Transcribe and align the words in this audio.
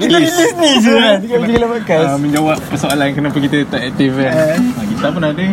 Kita 0.00 0.16
release 0.16 0.56
ni 0.56 0.70
je 0.80 0.92
kan? 0.96 1.16
Dekat 1.20 1.40
Gila 1.44 1.66
uh, 1.66 1.70
Podcast. 1.76 2.08
Menjawab 2.16 2.56
persoalan 2.72 3.08
kenapa 3.12 3.36
kita 3.36 3.56
tak 3.68 3.82
aktif 3.92 4.10
kan. 4.16 4.32
Uh, 4.32 4.84
kita 4.96 5.06
pun 5.12 5.22
ada. 5.22 5.44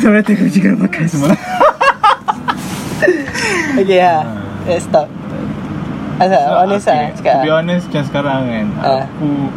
Sama 0.00 0.18
tengok 0.24 0.48
Gila 0.48 0.74
Podcast. 0.80 1.10
Semua. 1.12 1.36
Okay 3.74 3.98
ha 3.98 4.22
Let's 4.70 4.86
stop 4.86 5.10
Asal 6.22 6.46
honest 6.62 6.86
lah 6.86 7.10
Cakap. 7.18 7.34
To 7.34 7.42
be 7.42 7.50
lah 7.50 7.58
honest 7.58 7.84
macam 7.90 8.04
sekarang 8.06 8.40
kan 8.46 8.66
Ah. 8.78 9.02
Aku 9.10 9.26
uh, 9.26 9.48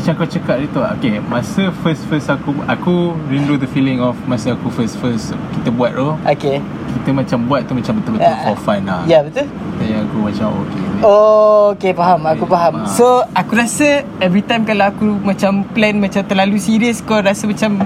Macam 0.00 0.16
kau 0.16 0.24
cakap 0.26 0.56
itu 0.58 0.80
Okay 0.96 1.20
Masa 1.20 1.68
first-first 1.84 2.32
aku 2.32 2.56
Aku 2.64 3.12
rindu 3.28 3.60
the 3.60 3.68
feeling 3.68 4.00
of 4.00 4.16
Masa 4.24 4.56
aku 4.56 4.72
first-first 4.72 5.36
Kita 5.52 5.68
buat 5.68 5.92
tu. 5.92 6.16
Okay. 6.24 6.64
Kita 6.96 7.12
macam 7.12 7.38
buat 7.44 7.68
tu 7.68 7.76
Macam 7.76 8.00
betul-betul 8.00 8.24
Ah. 8.26 8.40
for 8.42 8.56
fun 8.56 8.80
lah. 8.82 9.04
Ya 9.04 9.20
betul. 9.20 9.44
Yang 9.76 10.08
aku 10.08 10.16
macam 10.24 10.46
okay 10.58 10.84
Oh 11.04 11.76
okay 11.76 11.92
faham 11.92 12.20
Aku 12.24 12.32
Okay, 12.40 12.48
faham. 12.48 12.72
faham. 12.80 12.88
So 12.90 13.06
aku 13.30 13.52
rasa 13.54 13.88
Every 14.18 14.40
time 14.40 14.64
kalau 14.64 14.88
aku 14.88 15.04
Macam 15.20 15.68
plan 15.68 16.00
Macam 16.00 16.24
terlalu 16.24 16.56
serius 16.56 17.04
Kau 17.04 17.20
rasa 17.20 17.44
macam 17.44 17.76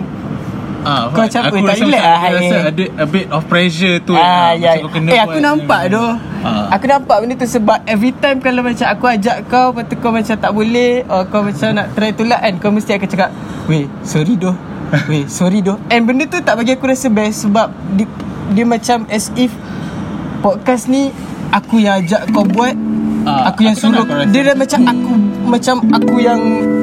Ah, 0.84 1.08
Kau 1.08 1.24
macam, 1.24 1.40
aku 1.42 1.56
eh, 1.56 1.62
tak 1.62 1.64
relax 1.64 1.78
macam, 1.80 1.88
lah, 1.90 2.04
aku 2.14 2.34
rasa 2.36 2.56
ada 2.62 2.84
a 2.94 3.06
bit 3.06 3.26
of 3.28 3.42
pressure 3.46 3.96
tu 3.98 4.12
Ah, 4.12 4.20
kan. 4.20 4.52
ya. 4.54 4.70
Macam 4.70 4.78
kau 4.78 4.92
kena 4.92 5.08
Eh 5.08 5.20
aku 5.22 5.38
nampak 5.40 5.80
tu 5.88 6.04
Ah. 6.44 6.66
Aku 6.70 6.84
nampak 6.84 7.16
benda 7.18 7.34
tu 7.34 7.48
sebab 7.48 7.78
Every 7.84 8.12
time 8.12 8.38
kalau 8.38 8.60
macam 8.60 8.84
aku 8.84 9.04
ajak 9.08 9.48
kau 9.48 9.72
Lepas 9.72 9.84
tu 9.88 9.96
kau 9.96 10.12
macam 10.12 10.36
tak 10.36 10.52
boleh 10.52 11.00
Or 11.06 11.24
kau 11.24 11.40
macam 11.40 11.72
nak 11.72 11.88
try 11.90 12.12
tolak 12.12 12.36
kan 12.38 12.54
Kau 12.58 12.68
mesti 12.68 12.92
akan 12.92 13.08
cakap 13.08 13.30
Weh 13.64 13.88
sorry 14.02 14.36
doh 14.36 14.52
Weh 15.08 15.24
sorry 15.26 15.58
doh 15.58 15.80
And 15.88 16.04
benda 16.04 16.28
tu 16.28 16.36
tak 16.38 16.54
bagi 16.54 16.72
aku 16.72 16.84
rasa 16.84 17.08
best 17.08 17.48
Sebab 17.48 17.66
dia, 17.96 18.04
dia 18.52 18.62
macam 18.62 19.08
as 19.08 19.32
if 19.34 19.48
Podcast 20.38 20.84
ni 20.84 21.08
Aku 21.50 21.80
yang 21.80 21.98
ajak 21.98 22.28
kau 22.28 22.44
buat 22.44 22.76
Ah, 23.24 23.48
Aku 23.48 23.64
yang 23.64 23.72
suruh. 23.72 24.04
Dia 24.28 24.40
dah 24.44 24.54
macam 24.54 24.80
aku 24.84 25.12
Macam 25.48 25.74
aku 25.88 26.14
yang 26.20 26.40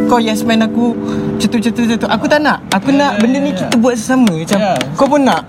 Kau 0.09 0.17
yes 0.17 0.41
man 0.41 0.65
aku 0.65 0.97
Macam 1.41 1.49
tu 1.49 1.57
macam 1.57 1.71
tu 1.73 1.81
macam 1.83 1.97
tu 1.97 2.09
Aku 2.11 2.25
tak 2.27 2.39
nak 2.39 2.57
Aku 2.69 2.87
Ya, 2.87 2.97
nak 2.99 3.11
ya, 3.11 3.19
benda 3.19 3.37
ni 3.39 3.49
ya. 3.49 3.57
kita 3.57 3.75
buat 3.75 3.93
sesama 3.95 4.29
Macam 4.31 4.59
Ya. 4.59 4.73
kau 4.93 5.07
pun 5.07 5.21
nak 5.21 5.41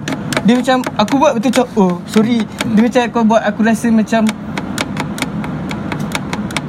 Dia 0.43 0.55
macam 0.57 0.77
Aku 0.97 1.15
buat 1.15 1.33
betul 1.37 1.51
macam 1.53 1.67
Oh 1.75 1.93
sorry 2.07 2.39
Dia 2.67 2.81
macam 2.81 3.03
kau 3.11 3.23
buat 3.23 3.43
Aku 3.45 3.61
rasa 3.61 3.87
macam 3.89 4.25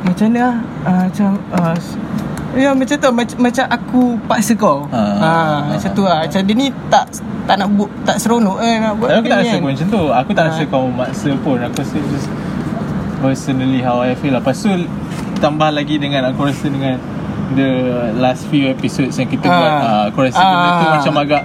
Macam 0.03 0.25
mana 0.27 0.39
ah? 0.41 0.55
Ah, 0.83 1.01
Macam 1.07 1.29
s- 1.77 1.95
Ya 2.53 2.69
macam 2.69 2.95
tu 2.95 3.09
macam, 3.09 3.38
macam 3.41 3.66
aku 3.66 4.01
paksa 4.25 4.53
kau 4.53 4.85
Ah, 4.91 4.99
ha, 5.16 5.25
ah, 5.25 5.57
Macam 5.71 5.89
tu 5.89 6.03
lah 6.03 6.19
Macam 6.21 6.41
dia 6.44 6.53
ni 6.53 6.67
tak 6.85 7.05
Tak 7.47 7.55
nak 7.57 7.67
buat 7.71 7.89
Tak 8.03 8.16
seronok 8.19 8.57
eh 8.59 8.75
nak 8.77 8.94
buat 8.94 9.09
aku 9.09 9.25
tak 9.25 9.39
rasa 9.39 9.49
kan. 9.49 9.57
pun 9.57 9.69
macam 9.71 9.88
tu 9.89 10.03
Aku 10.11 10.31
tak 10.31 10.44
Ah. 10.44 10.49
rasa 10.51 10.61
kau 10.67 10.85
maksa 10.89 11.29
pun 11.39 11.57
Aku 11.57 11.75
rasa 11.79 11.97
just 12.11 12.27
Personally 13.17 13.79
how 13.79 14.03
I 14.03 14.13
feel 14.13 14.35
lah 14.35 14.44
Lepas 14.44 14.59
tu 14.59 14.69
Tambah 15.39 15.71
lagi 15.71 15.95
dengan 15.95 16.27
Aku 16.27 16.44
rasa 16.44 16.67
dengan 16.67 16.99
The 17.53 17.71
last 18.15 18.47
few 18.47 18.67
episodes 18.67 19.13
Yang 19.15 19.29
kita 19.33 19.45
Ah. 19.45 19.53
buat 19.53 19.71
uh, 19.79 20.03
Aku 20.09 20.19
rasa 20.21 20.39
benda 20.39 20.69
tu 20.71 20.83
Ah. 20.83 20.91
macam 20.95 21.13
agak 21.17 21.43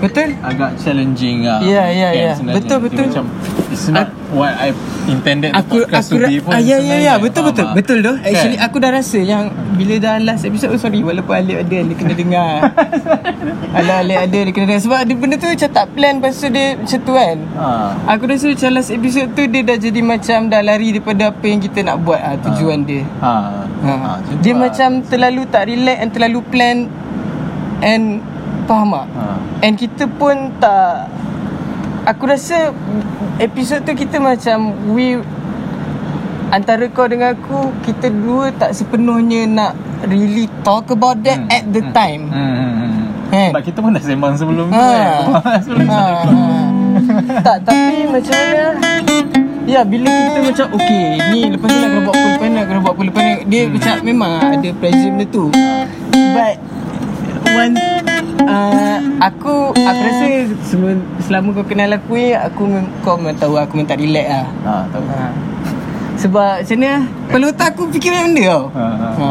Betul 0.00 0.28
Agak 0.40 0.70
challenging 0.76 1.44
lah 1.44 1.60
Ya, 1.60 1.84
ya, 1.86 2.08
kan, 2.08 2.16
ya. 2.18 2.32
sebenarnya. 2.32 2.56
Betul, 2.58 2.78
betul. 2.82 3.06
Macam 3.06 3.24
It's 3.70 3.86
not 3.86 4.08
what 4.30 4.50
I 4.52 4.74
intended 5.06 5.50
the 5.52 5.58
aku 5.60 5.82
podcast 5.84 6.06
aku 6.06 6.12
to 6.12 6.16
ra- 6.18 6.28
be 6.28 6.36
pun 6.38 6.50
ah, 6.50 6.58
ya 6.58 6.66
ya 6.66 6.76
sebenarnya. 6.76 6.98
ya 7.00 7.14
betul 7.16 7.40
Faham 7.40 7.50
betul 7.50 7.66
betul 7.72 7.98
tu 8.00 8.12
actually 8.20 8.56
Kan? 8.56 8.66
aku 8.66 8.76
dah 8.78 8.90
rasa 8.92 9.18
yang 9.20 9.44
bila 9.72 9.94
dah 9.96 10.14
last 10.20 10.42
episode 10.44 10.70
oh, 10.70 10.78
sorry 10.78 11.00
walaupun 11.00 11.34
Alif 11.36 11.56
ada 11.60 11.78
dia 11.80 11.94
kena 11.94 12.14
dengar 12.14 12.50
Alah 13.78 13.96
Alif 14.02 14.18
ada 14.20 14.38
dia 14.40 14.52
kena 14.52 14.66
dengar 14.68 14.82
sebab 14.82 14.98
dia 15.00 15.14
benda 15.14 15.34
tu 15.36 15.46
macam 15.46 15.70
tak 15.72 15.86
plan 15.88 16.14
pasal 16.18 16.48
dia 16.50 16.66
macam 16.76 16.98
tu 17.00 17.12
kan 17.12 17.36
Ah. 17.52 17.90
Aku 18.08 18.22
rasa 18.24 18.44
macam 18.48 18.68
last 18.72 18.90
episode 18.90 19.28
tu 19.30 19.42
dia 19.44 19.62
dah 19.62 19.76
jadi 19.78 20.00
macam 20.00 20.38
dah 20.46 20.60
lari 20.60 20.88
daripada 20.90 21.22
apa 21.28 21.44
yang 21.44 21.60
kita 21.60 21.78
nak 21.80 21.96
buat 22.00 22.18
ah, 22.18 22.36
tujuan 22.40 22.78
dia. 22.82 23.02
Ha. 23.20 23.32
Ha. 23.80 23.92
ha. 23.96 24.12
Dia 24.40 24.52
macam 24.52 25.00
terlalu 25.02 25.42
tak 25.48 25.66
relax 25.66 25.96
and 25.98 26.10
terlalu 26.12 26.40
plan 26.46 26.76
and 27.80 28.20
faham 28.64 28.92
tak? 28.92 29.06
ha. 29.10 29.24
And 29.60 29.74
kita 29.74 30.04
pun 30.06 30.52
tak 30.58 31.08
Aku 32.00 32.24
rasa 32.24 32.72
episod 33.36 33.84
tu 33.84 33.92
kita 33.92 34.16
macam 34.16 34.72
we 34.90 35.20
antara 36.48 36.88
kau 36.88 37.04
dengan 37.04 37.36
aku 37.36 37.70
kita 37.80 38.08
dua 38.08 38.48
tak 38.50 38.72
sepenuhnya 38.72 39.44
nak 39.44 39.72
really 40.08 40.48
talk 40.64 40.88
about 40.88 41.20
that 41.20 41.36
Hmm, 41.38 41.52
at 41.52 41.68
the 41.68 41.84
hmm, 41.84 41.92
time. 41.92 42.22
Hmm, 42.32 42.52
hmm, 42.56 42.72
hmm. 42.72 43.04
Kan? 43.30 43.48
Sebab 43.52 43.62
kita 43.62 43.78
pun 43.78 43.90
dah 43.92 44.02
sembang 44.02 44.34
sebelum 44.34 44.66
tu 44.66 44.74
Ha. 44.74 44.88
kan. 44.88 45.60
sebelum 45.64 45.86
Ha, 45.86 46.02
ha. 46.24 46.36
tak 47.44 47.56
tapi 47.62 47.94
macam 48.08 48.32
mana 48.32 48.88
Ya 49.62 49.80
bila 49.82 50.08
kita 50.08 50.38
macam 50.42 50.66
Okay 50.74 51.04
ni 51.28 51.40
lepas 51.48 51.68
ni 51.68 51.76
nak 51.76 51.88
kena 51.88 52.00
buat 52.02 52.14
apa 52.14 52.26
Lepas 52.26 52.42
ni 52.42 52.54
nak 52.54 52.66
kena 52.66 52.80
buat 52.80 52.92
apa 52.92 53.02
Lepas 53.02 53.22
ni 53.22 53.34
Dia 53.46 53.60
Hmm. 53.60 53.72
macam 53.72 53.94
memang 54.02 54.30
ada 54.40 54.68
pressure 54.74 55.10
benda 55.10 55.26
tu 55.28 55.44
But 56.10 56.54
One 57.50 57.74
uh, 58.42 58.96
Aku 59.20 59.54
Aku 59.70 60.00
rasa 60.02 60.26
sel- 60.62 61.06
Selama 61.20 61.48
kau 61.52 61.64
kenal 61.64 61.90
aku 61.92 62.12
ni 62.14 62.32
Aku 62.32 62.62
mem- 62.64 62.92
Kau 63.00 63.14
memang 63.14 63.36
tahu 63.36 63.54
Aku 63.56 63.72
memang 63.74 63.88
tak 63.88 63.98
relax 63.98 64.26
lah 64.26 64.46
Ha, 64.62 64.72
tahu. 64.88 65.04
ha. 65.06 65.28
Sebab 66.16 66.50
macam 66.58 66.76
ni 66.76 66.88
Kepala 67.26 67.44
otak 67.46 67.68
aku 67.70 67.82
fikir 67.90 68.10
macam 68.10 68.26
benda 68.26 68.44
tau 68.46 68.64
Ha, 68.70 68.84
ha. 68.86 69.08
ha. 69.12 69.28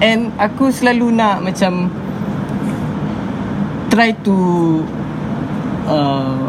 And 0.00 0.20
aku 0.36 0.64
selalu 0.68 1.12
nak 1.12 1.40
macam 1.40 1.86
Try 3.88 4.10
to 4.18 4.36
uh, 5.84 6.48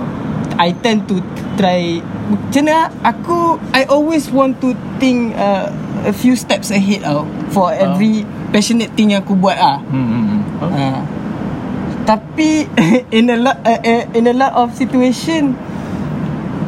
I 0.55 0.73
tend 0.75 1.05
to 1.07 1.19
try 1.55 2.01
Macam 2.27 2.63
mana 2.65 2.89
Aku 3.01 3.57
I 3.71 3.85
always 3.85 4.27
want 4.27 4.59
to 4.59 4.73
think 4.97 5.33
uh, 5.35 5.69
A 6.03 6.11
few 6.11 6.33
steps 6.33 6.69
ahead 6.69 7.03
tau 7.03 7.23
For 7.49 7.71
every 7.71 8.23
Passionate 8.49 8.93
thing 8.93 9.17
yang 9.17 9.25
aku 9.25 9.33
buat 9.33 9.57
ah. 9.57 9.81
Hmm, 9.81 10.05
hmm, 10.05 10.23
hmm. 10.29 10.41
Oh. 10.61 10.69
Ha. 10.69 10.85
Tapi 12.05 12.69
in 13.17 13.31
a 13.31 13.37
lot 13.39 13.57
uh, 13.65 13.79
uh, 13.81 14.03
in 14.13 14.29
a 14.29 14.35
lot 14.35 14.53
of 14.53 14.69
situation 14.77 15.57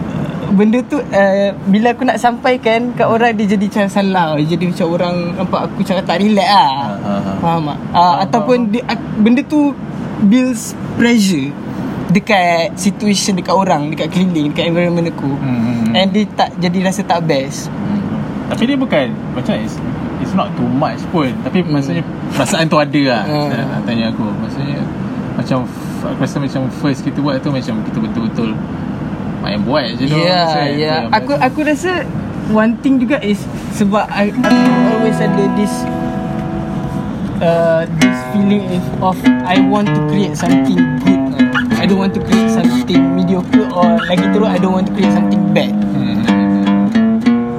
uh, 0.09 0.49
benda 0.49 0.81
tu 0.81 0.97
uh, 0.97 1.49
bila 1.69 1.93
aku 1.93 2.09
nak 2.09 2.17
sampaikan 2.17 2.89
kat 2.97 3.05
orang 3.05 3.37
dia 3.37 3.53
jadi 3.53 3.69
macam 3.69 3.85
salah. 3.85 4.33
Dia 4.39 4.57
jadi 4.57 4.65
macam 4.65 4.87
orang 4.89 5.15
nampak 5.37 5.59
aku 5.69 5.85
macam 5.85 5.95
tak 6.01 6.17
relax 6.17 6.49
ah. 6.49 6.57
Ha, 6.57 6.89
ha, 6.89 7.13
ha. 7.21 7.31
Faham 7.37 7.63
tak? 7.67 7.77
Uh, 7.77 7.93
Faham, 7.93 8.15
ataupun 8.25 8.57
dia, 8.73 8.81
ak- 8.89 9.13
benda 9.21 9.41
tu 9.45 9.77
builds 10.25 10.73
pressure 10.97 11.53
dekat 12.07 12.75
situation 12.75 13.33
dekat 13.33 13.51
orang, 13.51 13.89
dekat 13.89 14.09
keliling, 14.09 14.49
dekat 14.49 14.69
environment 14.69 15.09
aku. 15.09 15.31
Hmm. 15.35 15.91
And 15.91 16.09
dia 16.09 16.25
tak 16.29 16.53
jadi 16.55 16.77
rasa 16.83 17.01
tak 17.01 17.23
best. 17.23 17.67
Hmm. 17.67 18.01
Tapi 18.45 18.61
dia 18.63 18.77
bukan 18.77 19.09
Macam 19.33 19.57
it's, 19.57 19.73
it's 20.21 20.37
not 20.37 20.53
too 20.53 20.69
much 20.69 21.01
pun 21.09 21.33
Tapi 21.41 21.65
Hmm. 21.65 21.73
maksudnya 21.73 22.05
Perasaan 22.29 22.69
tu 22.69 22.77
ada 22.77 23.01
lah 23.01 23.23
Hmm. 23.25 23.81
Tanya 23.81 24.13
aku 24.13 24.21
Maksudnya 24.37 24.85
Macam 25.33 25.65
Aku 26.05 26.19
rasa 26.21 26.37
macam 26.37 26.61
First 26.77 27.01
kita 27.01 27.25
buat 27.25 27.41
tu 27.41 27.49
Macam 27.49 27.81
kita 27.81 27.97
betul-betul 27.97 28.53
Main 29.41 29.65
buat 29.65 29.97
je 29.97 30.05
tu 30.05 30.13
ya. 30.13 30.45
macam- 30.45 31.09
Aku 31.17 31.33
aku 31.33 31.59
rasa 31.65 32.05
one 32.49 32.77
thing 32.77 33.01
juga 33.01 33.17
is 33.19 33.41
sebab 33.73 34.05
I, 34.07 34.29
aku 34.29 34.57
always 34.93 35.17
ada 35.17 35.43
this 35.53 35.73
uh, 37.41 37.89
this 37.97 38.17
feeling 38.29 38.65
of 39.01 39.17
I 39.43 39.57
want 39.59 39.89
to 39.89 40.01
create 40.07 40.37
something 40.37 40.77
good. 41.01 41.24
I 41.85 41.87
don't 41.87 42.01
want 42.01 42.17
to 42.17 42.21
create 42.25 42.49
something 42.49 42.97
mediocre 43.13 43.69
or 43.69 44.01
lagi 44.09 44.25
teruk 44.33 44.49
I 44.49 44.57
don't 44.57 44.73
want 44.73 44.89
to 44.89 44.93
create 44.97 45.13
something 45.13 45.53
bad. 45.53 45.69
Hmm. 45.69 46.25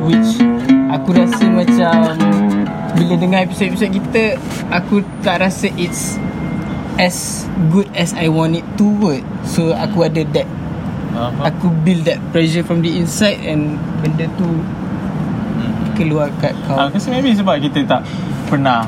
Which 0.03 0.43
aku 0.91 1.15
rasa 1.15 1.47
macam 1.47 1.95
bila 2.99 3.15
dengar 3.23 3.47
episod-episod 3.47 3.87
kita 3.95 4.35
aku 4.75 5.07
tak 5.23 5.47
rasa 5.47 5.71
it's 5.79 6.19
as 6.99 7.47
good 7.71 7.87
as 7.95 8.19
I 8.19 8.27
want 8.27 8.59
it 8.59 8.67
to 8.83 8.91
work. 8.99 9.23
So 9.47 9.71
aku 9.79 10.11
ada 10.11 10.27
that 10.35 10.51
Faham? 11.15 11.47
Aku 11.47 11.71
build 11.87 12.03
that 12.11 12.19
pressure 12.35 12.67
from 12.67 12.83
the 12.83 12.93
inside 12.99 13.41
And 13.47 13.79
benda 14.03 14.27
tu 14.35 14.45
Hmm. 15.57 15.97
Keluar 15.97 16.29
kat 16.45 16.53
kau 16.69 16.77
Aku 16.77 17.01
rasa 17.01 17.09
maybe 17.09 17.33
sebab 17.33 17.57
kita 17.57 17.81
tak 17.89 18.05
Pernah 18.53 18.85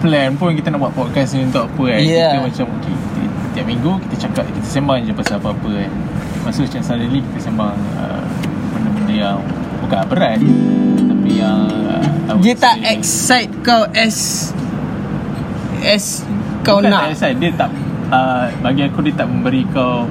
Plan 0.00 0.32
pun 0.40 0.56
kita 0.56 0.72
nak 0.72 0.80
buat 0.88 0.96
podcast 0.96 1.36
ni 1.36 1.44
untuk 1.44 1.68
apa 1.68 1.82
kan 1.92 2.00
Yeah. 2.00 2.32
Kita 2.32 2.40
macam 2.40 2.66
okay, 3.64 3.72
kita, 3.72 3.88
Tiap 3.88 3.88
minggu 3.88 3.92
kita 4.04 4.14
cakap 4.20 4.44
Kita 4.46 4.68
sembang 4.68 4.98
je 5.00 5.12
pasal 5.16 5.36
apa-apa 5.40 5.70
kan. 5.72 5.90
Masa 6.44 6.58
macam 6.60 6.80
suddenly 6.84 7.20
kita 7.24 7.38
sembang 7.40 7.76
uh, 7.96 8.22
Benda-benda 8.70 9.14
yang 9.14 9.38
Bukan 9.80 10.00
berat 10.06 10.38
Tapi 11.00 11.30
yang 11.32 11.60
uh, 12.28 12.36
Dia 12.44 12.54
tak 12.54 12.76
say- 12.78 12.92
excite 12.92 13.52
kau 13.64 13.88
as 13.96 14.16
As 15.80 16.24
kau 16.60 16.80
Bukan 16.80 16.92
nak. 16.92 17.08
tak 17.08 17.12
excited, 17.16 17.36
Dia 17.40 17.50
tak 17.56 17.70
uh, 18.08 18.44
Bagi 18.60 18.82
aku 18.84 19.00
dia 19.04 19.14
tak 19.14 19.28
memberi 19.28 19.64
kau 19.72 20.04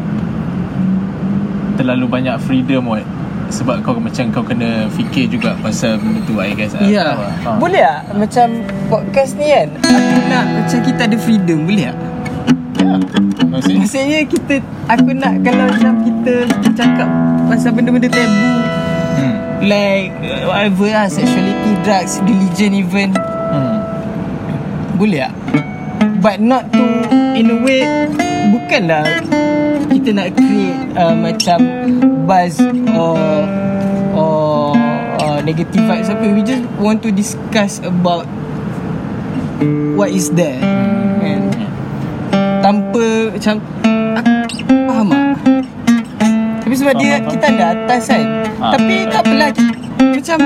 Terlalu 1.73 2.05
banyak 2.05 2.37
freedom 2.37 2.85
what. 2.85 3.01
Sebab 3.49 3.81
kau 3.81 3.97
macam 3.97 4.29
kau 4.33 4.41
kena 4.41 4.89
fikir 4.89 5.29
juga 5.29 5.53
pasal 5.61 5.97
benda 6.01 6.21
tu 6.25 6.37
I 6.41 6.53
guess 6.53 6.73
Ya. 6.81 7.05
Tahu 7.05 7.21
tak? 7.21 7.33
Ha. 7.45 7.49
Boleh 7.57 7.81
tak? 7.81 8.01
Macam 8.17 8.47
podcast 8.89 9.37
ni 9.37 9.45
kan? 9.45 9.69
Aku 9.77 10.17
nak 10.25 10.45
macam 10.53 10.79
kita 10.81 11.01
ada 11.05 11.17
freedom 11.17 11.65
Boleh 11.65 11.89
tak 11.89 12.12
Ya. 13.03 13.79
Maksudnya 13.79 14.21
kita 14.25 14.63
Aku 14.89 15.11
nak 15.13 15.43
kalau 15.43 15.65
macam 15.69 15.93
kita 16.03 16.47
Cakap 16.73 17.09
Pasal 17.51 17.71
benda-benda 17.75 18.09
tabu 18.09 18.47
hmm. 19.19 19.35
Like 19.63 20.11
Whatever 20.47 20.87
lah 20.89 21.07
Sexuality 21.11 21.71
Drugs 21.83 22.23
Religion 22.23 22.71
even 22.73 23.09
hmm. 23.15 23.77
Boleh 24.97 25.29
tak? 25.29 25.33
But 26.23 26.37
not 26.39 26.71
to 26.71 26.83
In 27.35 27.51
a 27.51 27.57
way 27.61 27.83
Bukanlah 28.55 29.05
Kita 29.91 30.09
nak 30.15 30.27
create 30.39 30.79
uh, 30.95 31.15
Macam 31.15 31.59
Buzz 32.23 32.57
Or 32.95 33.19
Or 34.15 34.73
uh, 35.19 35.39
Negative 35.43 35.83
vibes 35.83 36.07
apa 36.07 36.23
We 36.23 36.41
just 36.41 36.63
want 36.79 37.03
to 37.03 37.11
discuss 37.11 37.83
about 37.83 38.25
What 39.95 40.11
is 40.11 40.33
there 40.33 40.59
kan? 40.59 41.02
Tanpa 42.63 43.05
Macam 43.29 43.53
aku, 43.59 44.31
Faham 44.87 45.07
tak? 45.11 45.21
Tapi 46.63 46.73
sebab 46.73 46.93
Faham, 46.95 47.03
dia 47.03 47.13
faham. 47.13 47.29
Kita 47.29 47.45
ada 47.49 47.65
atas 47.75 48.01
kan 48.07 48.23
Ah. 48.63 48.71
Tapi 48.71 48.95
tak 49.11 49.21
apalah 49.21 49.49
Macam 49.99 50.39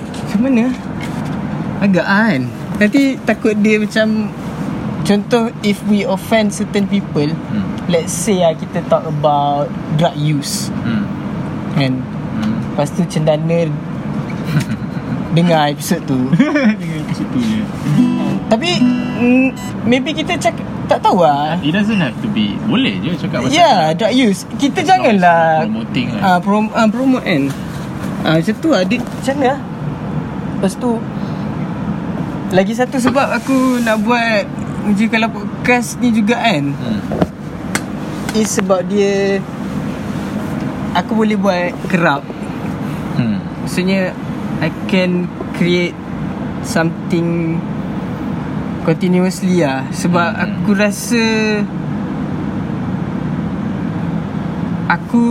Macam 0.00 0.38
mana 0.40 0.64
Agak 1.78 2.06
kan 2.08 2.40
Nanti 2.80 3.02
takut 3.20 3.52
dia 3.54 3.76
macam 3.76 4.32
Contoh 5.04 5.52
If 5.60 5.84
we 5.84 6.08
offend 6.08 6.48
certain 6.50 6.88
people 6.88 7.28
Hmm. 7.52 7.68
Let's 7.84 8.16
say 8.16 8.40
lah 8.40 8.56
Kita 8.56 8.80
talk 8.88 9.04
about 9.04 9.68
Drug 9.94 10.16
use 10.16 10.72
Hmm. 10.80 11.04
Kan 11.76 11.92
Hmm. 12.40 12.56
Lepas 12.72 12.88
tu 12.96 13.04
cendana 13.04 13.68
Dengar 15.36 15.68
episod 15.68 16.00
tu 16.08 16.16
Macam 17.04 17.24
tu 17.28 17.38
je 17.38 17.60
Tapi 18.48 18.70
mm, 19.20 19.48
Maybe 19.84 20.16
kita 20.16 20.40
cakap 20.40 20.64
Tak 20.90 21.06
tahu 21.06 21.22
lah. 21.22 21.54
It 21.62 21.70
doesn't 21.70 22.02
have 22.02 22.18
to 22.18 22.26
be. 22.26 22.58
Boleh 22.66 22.98
je 22.98 23.14
cakap 23.14 23.46
pasal 23.46 23.54
yeah, 23.54 23.94
drug 23.94 24.10
use 24.10 24.42
Kita 24.58 24.82
janganlah 24.82 25.62
promoting 25.62 26.06
kan. 26.10 26.20
ah, 26.26 26.38
prom, 26.42 26.66
ah, 26.74 26.90
Promote 26.90 27.22
kan. 27.22 27.42
Ah, 28.26 28.34
Macam 28.42 28.54
tu 28.58 28.68
lah. 28.74 28.82
Dia, 28.82 28.98
Macam 28.98 29.34
mana 29.38 29.46
lah 29.54 29.60
Lepas 30.58 30.74
tu 30.74 30.90
Lagi 32.50 32.74
satu 32.74 32.98
sebab 32.98 33.38
aku 33.38 33.78
nak 33.86 34.02
buat 34.02 34.42
Uji 34.90 35.06
kalau 35.06 35.30
podcast 35.30 36.00
ni 36.02 36.10
juga 36.10 36.40
kan. 36.40 36.74
Hmm. 36.74 37.00
Is 38.34 38.50
sebab 38.50 38.82
dia 38.90 39.38
Aku 40.90 41.14
boleh 41.14 41.38
buat 41.38 41.70
kerap. 41.86 42.26
Hmm. 43.14 43.38
Maksudnya 43.62 44.10
I 44.58 44.74
can 44.90 45.30
create 45.54 45.94
Something 46.66 47.62
Continuously 48.82 49.60
lah 49.60 49.84
Sebab 49.90 50.28
Hmm. 50.30 50.42
aku 50.42 50.70
rasa 50.72 51.24
Aku 54.90 55.24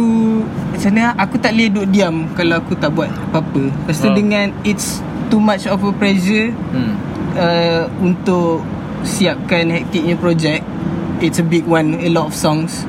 Macam 0.72 0.92
mana 0.94 1.12
Aku 1.18 1.36
tak 1.36 1.52
boleh 1.52 1.68
duduk 1.68 1.88
diam 1.90 2.16
Kalau 2.32 2.56
aku 2.58 2.74
tak 2.74 2.94
buat 2.94 3.10
apa-apa 3.10 3.68
Lepas 3.68 3.96
tu 3.98 4.08
Oh. 4.08 4.16
dengan 4.16 4.54
It's 4.64 5.02
too 5.28 5.42
much 5.42 5.66
of 5.66 5.82
a 5.82 5.92
pressure 5.92 6.54
Hmm. 6.72 6.94
uh, 7.36 7.84
Untuk 8.00 8.64
Siapkan 9.02 9.68
hektiknya 9.70 10.16
projek 10.16 10.64
It's 11.20 11.38
a 11.38 11.46
big 11.46 11.66
one 11.66 12.00
A 12.00 12.08
lot 12.08 12.26
of 12.26 12.34
songs 12.34 12.88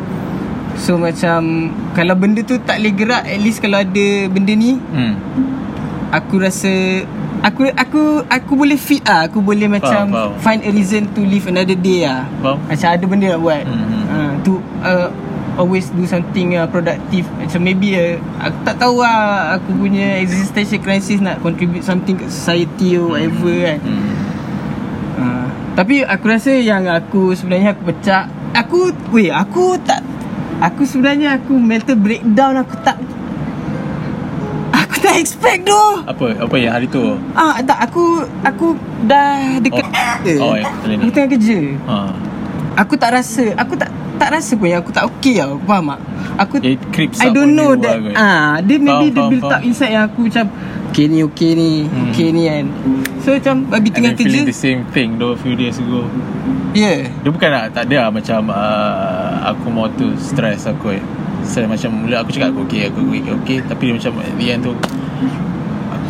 So 0.76 0.94
macam 0.94 1.70
Kalau 1.92 2.14
benda 2.14 2.40
tu 2.40 2.60
tak 2.60 2.78
boleh 2.78 2.94
gerak 2.94 3.24
At 3.24 3.40
least 3.40 3.58
kalau 3.58 3.80
ada 3.80 4.06
benda 4.26 4.52
ni 4.52 4.78
Hmm. 4.78 5.14
Aku 6.10 6.38
rasa 6.38 7.02
Aku 7.40 7.72
aku 7.72 8.02
aku 8.28 8.52
boleh 8.52 8.76
fit 8.76 9.00
ah. 9.08 9.24
Aku 9.24 9.40
boleh 9.40 9.64
macam 9.64 10.12
faham. 10.12 10.30
find 10.44 10.60
a 10.60 10.70
reason 10.70 11.08
to 11.16 11.24
live 11.24 11.48
another 11.48 11.76
day 11.76 12.04
ah. 12.04 12.28
Faham. 12.44 12.60
Macam 12.68 12.88
ada 12.92 13.04
benda 13.08 13.26
nak 13.32 13.40
buat. 13.40 13.62
Hmm, 13.64 13.84
hmm. 13.84 14.04
Uh, 14.10 14.32
to 14.44 14.52
uh, 14.84 15.08
always 15.56 15.88
do 15.92 16.04
something 16.04 16.56
uh, 16.56 16.68
productive. 16.68 17.24
Macam 17.40 17.60
maybe 17.64 17.96
uh, 17.96 18.20
aku 18.44 18.58
tak 18.64 18.76
tahu 18.76 19.00
lah 19.00 19.56
aku 19.56 19.72
punya 19.72 20.20
existential 20.20 20.80
crisis 20.84 21.18
nak 21.24 21.40
contribute 21.40 21.84
something 21.84 22.20
ke 22.20 22.28
society 22.28 23.00
or 23.00 23.16
whatever 23.16 23.54
kan. 23.64 23.78
Hmm. 23.80 24.12
Uh, 25.20 25.46
tapi 25.76 26.04
aku 26.04 26.24
rasa 26.28 26.52
yang 26.56 26.84
aku 26.88 27.32
sebenarnya 27.32 27.76
aku 27.76 27.82
pecah 27.92 28.24
Aku 28.50 28.90
Weh 29.14 29.30
aku 29.30 29.78
tak 29.80 30.02
Aku 30.60 30.84
sebenarnya 30.84 31.40
aku 31.40 31.56
mental 31.56 31.96
breakdown 31.96 32.60
aku 32.60 32.74
tak 32.84 33.00
tak 35.10 35.18
expect 35.18 35.60
tu 35.66 35.82
Apa? 36.06 36.26
Apa 36.38 36.54
yang 36.54 36.72
hari 36.72 36.86
tu? 36.86 37.18
Ah 37.34 37.58
tak 37.60 37.90
aku 37.90 38.22
aku 38.40 38.78
dah 39.04 39.58
dekat 39.58 39.86
Oh. 40.38 40.38
Oh, 40.38 40.54
ya, 40.54 40.68
ni. 40.86 40.94
Aku 40.96 41.10
tengah 41.10 41.30
kerja. 41.32 41.58
Ha. 41.88 41.96
Aku 42.78 42.94
tak 42.94 43.10
rasa, 43.12 43.50
aku 43.56 43.74
tak 43.74 43.90
tak 44.14 44.30
rasa 44.30 44.52
pun 44.54 44.68
yang 44.68 44.78
aku 44.78 44.92
tak 44.92 45.08
okey 45.08 45.40
tau. 45.40 45.56
Faham 45.64 45.90
tak? 45.90 46.00
Aku 46.38 46.54
It 46.60 46.78
creeps 46.92 47.18
I 47.18 47.28
up 47.28 47.34
don't 47.34 47.52
on 47.52 47.58
know 47.58 47.72
that 47.74 47.98
lah 47.98 48.14
ah 48.14 48.52
dia 48.60 48.76
maybe 48.76 49.10
Faham, 49.10 49.10
dia 49.10 49.18
faham, 49.18 49.30
build 49.32 49.44
up 49.44 49.50
faham. 49.50 49.66
inside 49.66 49.92
yang 49.92 50.04
aku 50.06 50.20
macam 50.28 50.46
okay 50.90 51.04
ni 51.06 51.18
okay 51.22 51.50
ni, 51.54 51.70
Hmm. 51.88 52.04
okay 52.06 52.28
ni 52.30 52.42
kan. 52.46 52.64
So 53.20 53.28
macam 53.34 53.54
babi 53.66 53.88
I've 53.88 53.94
tengah 53.96 54.12
kerja. 54.14 54.24
feeling 54.24 54.46
the 54.46 54.56
same 54.56 54.80
thing 54.92 55.08
though 55.16 55.32
a 55.34 55.40
few 55.40 55.56
days 55.56 55.76
ago. 55.76 56.06
Yeah. 56.72 57.10
Dia 57.20 57.30
bukan 57.30 57.48
nak 57.50 57.64
tak 57.74 57.90
ada 57.90 58.06
lah 58.06 58.10
macam 58.12 58.40
uh, 58.46 59.50
aku 59.50 59.66
mau 59.68 59.90
tu 59.90 60.14
stress 60.16 60.64
aku 60.64 60.94
eh. 60.94 61.02
Saya 61.40 61.64
macam 61.64 62.04
mula 62.04 62.20
aku 62.20 62.30
cakap 62.30 62.52
aku 62.52 62.68
okey, 62.68 62.86
aku 62.86 63.00
okey, 63.08 63.20
okay, 63.24 63.32
okay. 63.34 63.58
Tapi 63.64 63.82
dia 63.88 63.94
macam 63.96 64.12
end 64.20 64.60
tu 64.62 64.72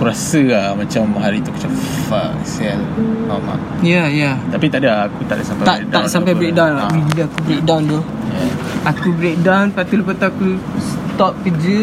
aku 0.01 0.09
rasa 0.09 0.41
lah 0.49 0.73
macam 0.73 1.13
hari 1.21 1.45
tu 1.45 1.53
macam 1.53 1.77
fuck 2.09 2.33
sial. 2.41 2.81
Faham 3.29 3.45
tak? 3.45 3.61
Ya, 3.85 3.93
yeah, 3.93 4.07
ya. 4.09 4.21
Yeah. 4.25 4.35
Tapi 4.49 4.67
tak 4.73 4.81
ada 4.81 5.05
aku 5.05 5.21
tak 5.29 5.37
ada 5.37 5.45
sampai 5.45 5.65
Tak 5.69 5.79
tak 5.93 6.05
sampai 6.09 6.33
breakdown 6.33 6.73
lah. 6.73 6.89
Ha. 6.89 7.05
Bila 7.05 7.23
aku 7.29 7.39
breakdown 7.45 7.81
tu. 7.85 8.01
Yeah. 8.01 8.51
Aku 8.89 9.09
breakdown 9.13 9.65
Lepas 9.69 9.85
tu 9.93 9.95
lepas 10.01 10.15
tu 10.17 10.25
aku 10.25 10.49
Stop 10.81 11.37
kerja 11.45 11.79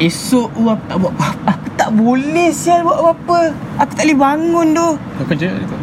Esok 0.00 0.48
tu 0.56 0.64
aku 0.64 0.84
tak 0.88 0.96
buat 0.96 1.12
apa-apa 1.12 1.44
Aku 1.52 1.68
tak 1.76 1.90
boleh 1.92 2.48
sial 2.56 2.88
buat 2.88 2.96
apa-apa 3.04 3.38
Aku 3.84 3.92
tak 3.92 4.04
boleh 4.08 4.16
bangun 4.16 4.66
tu 4.72 4.88
Kau 4.96 5.24
kerja 5.28 5.46
hari 5.52 5.64
tu? 5.68 5.76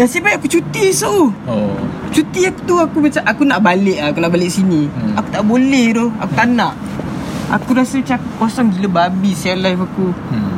Nasib 0.00 0.24
baik 0.24 0.40
aku 0.40 0.48
cuti 0.48 0.82
esok 0.88 1.28
Oh. 1.44 1.76
Cuti 2.14 2.48
aku 2.48 2.60
tu 2.64 2.74
aku 2.80 2.96
macam 3.04 3.20
Aku 3.28 3.42
nak 3.44 3.60
balik 3.60 4.00
lah 4.00 4.08
Aku 4.14 4.24
nak 4.24 4.32
balik 4.32 4.48
sini 4.48 4.88
Hmm. 4.88 5.20
Aku 5.20 5.28
tak 5.28 5.42
boleh 5.44 5.86
tu 5.92 6.06
Aku 6.16 6.32
tak 6.32 6.48
nak 6.48 6.72
Aku 7.54 7.70
rasa 7.70 7.94
macam 7.96 8.16
aku 8.16 8.28
kosong 8.40 8.68
gila 8.68 8.88
babi 8.90 9.30
sial 9.32 9.58
life 9.58 9.78
aku 9.80 10.10
Hmm. 10.28 10.52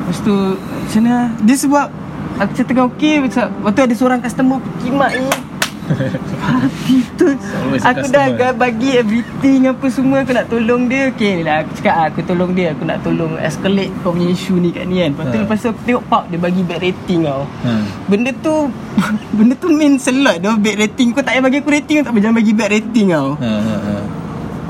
Lepas 0.00 0.18
tu 0.20 0.36
Macam 0.56 1.00
mana 1.00 1.16
Dia 1.38 1.56
sebab 1.56 1.86
Aku 2.36 2.50
macam 2.50 2.66
tengah 2.66 2.84
okey 2.90 3.14
macam 3.20 3.44
Lepas 3.50 3.70
tu 3.70 3.82
ada 3.82 3.94
seorang 3.94 4.20
customer 4.20 4.58
Kimak 4.80 5.12
ni 5.14 5.28
Hati 6.40 6.96
tu 7.14 7.28
Aku 7.76 8.06
dah 8.06 8.26
customer. 8.26 8.52
bagi 8.54 8.90
everything 8.94 9.60
Apa 9.66 9.84
semua 9.86 10.24
Aku 10.24 10.32
nak 10.32 10.48
tolong 10.48 10.82
dia 10.86 11.08
Okay 11.08 11.40
lah 11.40 11.60
Aku 11.60 11.72
cakap 11.74 11.94
ah, 11.94 12.06
Aku 12.08 12.20
tolong 12.22 12.52
dia 12.52 12.72
Aku 12.72 12.82
nak 12.82 13.00
tolong 13.00 13.36
Escalate 13.38 13.92
kau 14.00 14.12
punya 14.12 14.28
issue 14.28 14.56
ni 14.56 14.70
kat 14.70 14.84
ni 14.84 14.98
kan 14.98 15.12
Lepas 15.12 15.24
tu 15.26 15.36
Ha. 15.36 15.42
lepas 15.42 15.56
tu 15.58 15.68
aku 15.68 15.80
tengok 15.82 16.04
Pop 16.06 16.24
dia 16.26 16.38
bagi 16.38 16.62
bad 16.62 16.80
rating 16.80 17.20
tau 17.22 17.42
Hmm. 17.60 17.84
Benda 18.06 18.30
tu 18.34 18.54
Benda 19.36 19.54
tu 19.54 19.68
mean 19.70 19.96
selot 19.98 20.36
tau 20.38 20.56
Bad 20.56 20.76
rating 20.78 21.12
Kau 21.12 21.20
tak 21.20 21.32
payah 21.32 21.42
bagi 21.42 21.58
aku 21.58 21.70
rating 21.70 21.96
Tak 22.00 22.10
apa 22.10 22.18
jangan 22.18 22.36
bagi 22.36 22.52
bad 22.52 22.70
rating 22.70 23.06
tau 23.10 23.28
Ha 23.36 23.52
ha 23.54 23.76
ha. 23.78 23.94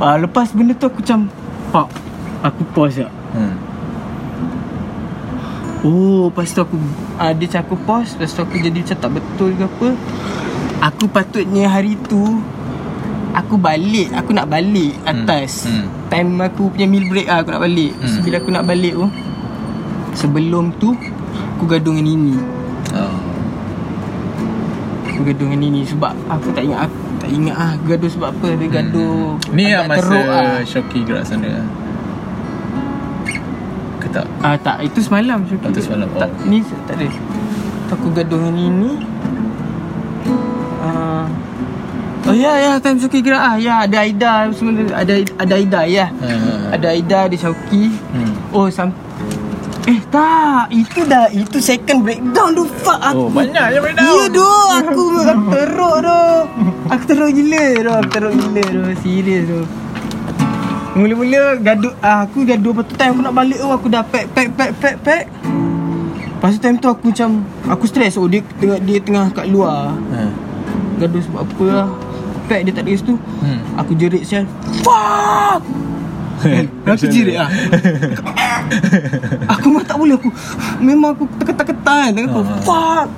Ah, 0.01 0.17
Lepas 0.19 0.51
benda 0.51 0.73
tu 0.75 0.87
aku 0.87 1.03
macam 1.03 1.29
Pop 1.71 1.89
Aku 2.43 2.63
pause 2.75 3.03
tak 3.03 3.13
Hmm. 3.35 3.51
Oh, 5.83 6.31
lepas 6.31 6.47
tu 6.55 6.63
aku 6.63 6.79
uh, 7.19 7.33
Dia 7.35 7.51
macam 7.51 7.61
aku 7.67 7.75
pause 7.83 8.15
Lepas 8.15 8.31
tu 8.31 8.41
aku 8.47 8.63
jadi 8.63 8.79
macam 8.79 8.99
tak 9.03 9.11
betul 9.11 9.51
ke 9.59 9.65
apa 9.67 9.89
Aku 10.87 11.05
patutnya 11.11 11.67
hari 11.67 11.99
tu 12.07 12.23
Aku 13.35 13.59
balik 13.59 14.15
Aku 14.15 14.31
nak 14.31 14.47
balik 14.47 14.95
atas 15.03 15.67
Hmm, 15.67 15.83
hmm. 15.83 15.87
Time 16.15 16.31
aku 16.47 16.71
punya 16.71 16.87
meal 16.87 17.11
break 17.11 17.27
lah 17.27 17.43
Aku 17.43 17.51
nak 17.51 17.63
balik 17.67 17.91
hmm. 17.91 18.07
Hmm. 18.07 18.23
Bila 18.23 18.37
aku 18.39 18.51
nak 18.55 18.65
balik 18.71 18.95
tu 18.95 19.07
Sebelum 20.15 20.65
tu 20.79 20.95
Aku 21.59 21.67
gaduh 21.67 21.91
dengan 21.91 22.07
Nini 22.07 22.37
Oh. 22.95 23.19
Aku 25.11 25.27
gaduh 25.27 25.51
dengan 25.51 25.59
Nini 25.59 25.83
Sebab 25.83 26.15
aku 26.31 26.55
tak 26.55 26.63
ingat 26.71 26.87
Aku 26.87 27.04
tak 27.25 27.33
ingat 27.33 27.57
ah 27.57 27.73
Gaduh 27.81 28.11
sebab 28.11 28.29
apa 28.31 28.49
Dia 28.55 28.69
gaduh 28.71 29.41
Hmm. 29.41 29.57
Ni 29.57 29.65
agak 29.67 29.87
masa 29.89 30.01
teruk 30.05 30.27
ah. 30.29 30.61
Shoki 30.63 31.01
gerak 31.03 31.25
sana 31.25 31.51
Ke 33.97 34.07
tak? 34.13 34.27
Ah 34.39 34.57
tak, 34.57 34.85
itu 34.85 35.01
semalam 35.01 35.41
Oh, 35.41 35.57
itu 35.65 35.81
semalam. 35.81 36.05
Tak, 36.13 36.29
Oh. 36.29 36.45
ni 36.45 36.61
tak 36.85 36.95
ada. 36.95 37.09
Aku 37.91 38.11
gaduh 38.11 38.37
dengan 38.37 38.53
Nini. 38.53 38.93
Ah. 40.79 41.25
Oh 42.25 42.33
ya 42.33 42.57
ya 42.57 42.71
time 42.77 42.97
Syuki 42.97 43.21
gerak 43.21 43.39
ah. 43.39 43.57
Ya 43.57 43.85
ada 43.85 43.97
Aida 44.01 44.49
semua 44.51 44.73
ada 44.91 45.15
ada 45.39 45.53
Aida 45.55 45.81
ya. 45.87 46.07
Ha, 46.09 46.27
ha, 46.27 46.37
ha. 46.37 46.53
Ada 46.73 46.87
Aida 46.91 47.19
ada 47.29 47.37
Syauki. 47.37 47.93
Hmm. 48.11 48.33
Oh 48.51 48.67
sam 48.69 48.93
Eh 49.85 50.01
tak, 50.09 50.73
itu 50.73 51.05
dah 51.05 51.29
itu 51.29 51.61
second 51.61 52.01
breakdown 52.01 52.57
tu 52.57 52.65
fuck 52.81 52.97
aku. 52.97 53.27
Oh, 53.27 53.29
banyak 53.29 53.65
je 53.69 53.79
breakdown. 53.79 54.09
Ya 54.09 54.25
doh, 54.33 54.65
aku 54.81 55.05
teruk 55.53 55.97
doh. 56.01 56.37
Aku 56.89 57.03
teruk 57.05 57.31
gila 57.31 57.65
doh, 57.85 57.95
aku 58.01 58.09
teruk 58.11 58.33
gila 58.33 58.65
doh, 58.65 58.85
serius 58.99 59.45
doh. 59.45 59.67
Mula-mula 60.95 61.59
gaduh 61.59 61.91
ah, 61.99 62.23
Aku 62.23 62.47
gaduh 62.47 62.71
Lepas 62.71 62.87
tu 62.87 62.95
time 62.95 63.19
aku 63.19 63.27
nak 63.27 63.35
balik 63.35 63.59
tu 63.59 63.67
Aku 63.67 63.91
dah 63.91 64.07
pack 64.07 64.31
pack 64.31 64.55
pack 64.55 64.71
pack 64.79 64.97
pack 65.03 65.25
Lepas 66.23 66.55
tu 66.55 66.63
time 66.63 66.79
tu 66.79 66.87
aku 66.87 67.11
macam 67.11 67.43
Aku 67.67 67.91
stress 67.91 68.15
Oh 68.15 68.31
dia 68.31 68.47
tengah, 68.63 68.79
dia 68.79 69.03
tengah 69.03 69.27
kat 69.35 69.51
luar 69.51 69.91
Ha. 70.15 70.31
Gaduh 71.03 71.19
sebab 71.19 71.43
apa 71.43 71.65
lah 71.67 71.89
Pack 72.47 72.61
dia 72.63 72.71
tak 72.71 72.87
ada 72.87 72.95
situ 72.95 73.19
Hmm. 73.43 73.59
Aku 73.75 73.99
jerit 73.99 74.23
sial 74.23 74.47
Fuck? 74.87 75.67
Aku 76.85 77.07
jerit 77.07 77.37
lah 77.37 77.51
Aku 79.49 79.65
memang 79.69 79.85
tak 79.85 79.97
boleh 79.97 80.15
aku 80.15 80.29
Memang 80.79 81.11
aku 81.13 81.25
terketar-ketar 81.37 82.11
kan. 82.11 82.25
Aku 82.27 82.41
Ah. 82.41 82.59
fuck. 82.61 83.09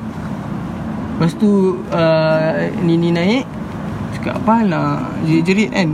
Lepas 1.16 1.32
tu 1.35 1.50
uh, 1.88 2.50
Nini 2.80 3.08
naik 3.11 3.44
Cakap 4.12 4.37
apa 4.38 4.54
nak 4.62 4.96
Jerit-jerit 5.23 5.73
kan? 5.73 5.88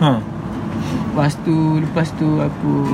Ha. 0.00 0.10
Lepas 1.12 1.36
tu 1.42 1.56
Lepas 1.78 2.08
tu 2.14 2.28
aku 2.38 2.88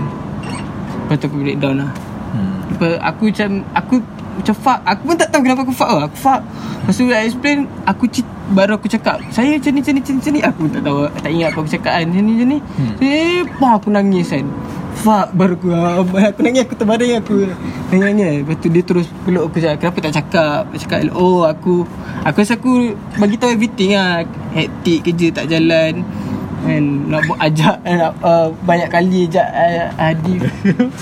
Lepas 0.99 1.16
tu 1.16 1.26
aku 1.26 1.38
breakdown 1.38 1.78
lah. 1.78 1.90
Hmm. 2.35 2.61
Lepas 2.68 2.99
aku 3.00 3.30
macam 3.30 3.50
Aku 3.75 3.94
macam 4.38 4.54
fuck 4.54 4.80
Aku 4.85 5.02
pun 5.04 5.16
tak 5.16 5.28
tahu 5.30 5.40
kenapa 5.40 5.61
aku 5.62 5.73
fuck 5.73 5.88
tau 5.88 6.02
Aku 6.02 6.16
fuck. 6.16 6.40
Lepas 6.82 6.94
tu 6.94 7.04
I 7.06 7.25
explain 7.25 7.58
Aku 7.85 8.04
cit, 8.06 8.26
baru 8.52 8.80
aku 8.80 8.88
cakap 8.88 9.20
Saya 9.28 9.56
macam 9.56 9.70
ni 9.72 9.80
macam 9.80 9.92
ni 9.94 10.00
macam 10.00 10.14
ni, 10.16 10.30
ni. 10.32 10.40
Aku 10.44 10.62
tak 10.70 10.82
tahu 10.84 10.98
Tak 11.20 11.30
ingat 11.30 11.48
apa 11.52 11.58
aku 11.60 11.70
cakap 11.70 11.92
kan 11.96 12.04
Macam 12.08 12.22
ni 12.24 12.32
macam 12.32 12.48
ni. 12.48 12.58
Hmm. 12.58 12.94
Eh 13.04 13.40
Pah 13.60 13.72
aku 13.76 13.88
nangis 13.92 14.26
kan. 14.32 14.46
Fuck 14.98 15.26
Baru 15.36 15.54
aku 15.56 15.68
Aku 16.32 16.40
nangis 16.42 16.62
aku 16.64 16.74
terbaring 16.76 17.14
aku. 17.20 17.36
Nangis-nangis 17.92 18.34
Lepas 18.44 18.56
tu 18.60 18.68
dia 18.72 18.82
terus 18.84 19.06
peluk 19.22 19.44
aku 19.48 19.56
cakap 19.60 19.78
Kenapa 19.78 19.98
tak 20.04 20.14
cakap? 20.18 20.62
Cakap 20.74 20.98
Oh 21.12 21.44
aku 21.44 21.84
Aku 22.24 22.36
rasa 22.40 22.54
aku 22.56 22.96
Bagi 23.20 23.36
tahu 23.36 23.50
everything 23.52 23.94
lah. 23.94 24.24
Hektik 24.56 25.06
kerja 25.06 25.26
tak 25.30 25.46
jalan. 25.52 26.02
Kan 26.58 27.06
nak 27.06 27.22
buat 27.30 27.38
ajak 27.38 27.76
nak, 27.86 28.12
uh, 28.18 28.50
banyak 28.66 28.90
kali 28.90 29.30
ajak 29.30 29.46
uh, 29.46 29.88
Hadi 29.94 30.42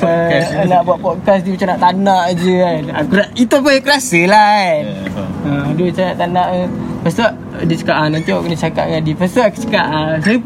uh, 0.04 0.64
nak 0.68 0.84
buat 0.84 1.00
podcast 1.00 1.48
dia 1.48 1.56
macam 1.56 1.68
nak 1.72 1.80
tak 1.80 1.92
nak 1.96 2.24
je 2.36 2.54
kan. 2.60 2.82
Aku, 3.00 3.12
itu 3.40 3.54
apa 3.56 3.68
yang 3.72 3.80
aku 3.80 3.88
rasa 3.88 4.20
lah 4.28 4.46
kan. 4.52 4.82
Ya, 4.84 5.00
faham. 5.16 5.48
uh, 5.48 5.68
dia 5.72 5.84
macam 5.88 6.04
nak 6.04 6.16
tak 6.20 6.28
nak 6.28 6.48
uh. 6.52 6.68
Lepas 7.06 7.22
tu 7.22 7.26
dia 7.70 7.76
cakap 7.78 7.96
ah, 8.02 8.08
nanti 8.10 8.28
awak 8.34 8.42
kena 8.50 8.58
cakap 8.58 8.84
dengan 8.90 8.98
Hadi 8.98 9.10
lepas 9.14 9.30
tu 9.30 9.38
aku 9.38 9.58
cakap 9.62 9.86
ah, 9.86 10.14
saya 10.18 10.38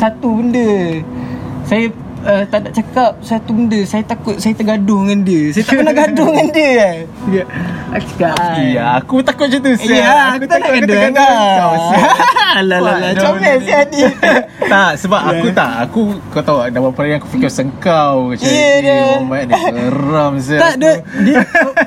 satu 0.00 0.28
benda. 0.40 0.70
Saya 1.68 1.84
uh, 2.26 2.42
tak 2.46 2.58
nak 2.60 2.72
cakap 2.72 3.10
satu 3.20 3.50
benda 3.50 3.80
saya 3.82 4.02
takut 4.02 4.36
saya 4.36 4.52
tergaduh 4.52 4.98
dengan 5.02 5.20
dia 5.22 5.42
saya 5.50 5.62
tak 5.62 5.74
pernah 5.78 5.94
gaduh 5.96 6.26
dengan 6.26 6.48
dia 6.50 6.70
kan 6.74 6.96
dia, 7.26 7.42
aku 7.88 8.06
cakap 8.12 8.34
ah, 8.36 8.54
Ya, 8.56 8.84
aku 8.98 9.14
takut 9.22 9.44
macam 9.46 9.60
tu. 9.62 9.72
sial. 9.78 10.00
Ya, 10.00 10.14
aku 10.34 10.44
tak 10.44 10.58
nak 10.58 10.70
gaduh 10.70 10.96
dengan 10.96 11.12
kau. 11.14 11.72
Alah, 12.56 12.78
alah, 12.80 12.94
alah. 12.96 13.10
Wah, 13.12 13.20
Comel 13.20 13.56
si 13.60 13.68
Hadi. 13.70 14.00
tak, 14.72 14.90
sebab 14.96 15.20
aku 15.20 15.46
tak. 15.52 15.70
Aku, 15.84 16.00
kau 16.30 16.40
tahu, 16.40 16.64
dah 16.64 16.80
berapa 16.80 16.96
hari 16.96 17.12
aku 17.14 17.28
fikir 17.28 17.52
sengkau. 17.52 18.32
Macam, 18.32 18.48
Ya, 18.48 18.56
eh, 18.56 18.76
dah. 18.80 19.04
orang 19.12 19.28
baik 19.28 19.44
dia 19.44 19.56
geram. 19.68 20.32
sial. 20.44 20.60
Tak 20.60 20.74
dia, 20.80 20.92
dia 21.20 21.36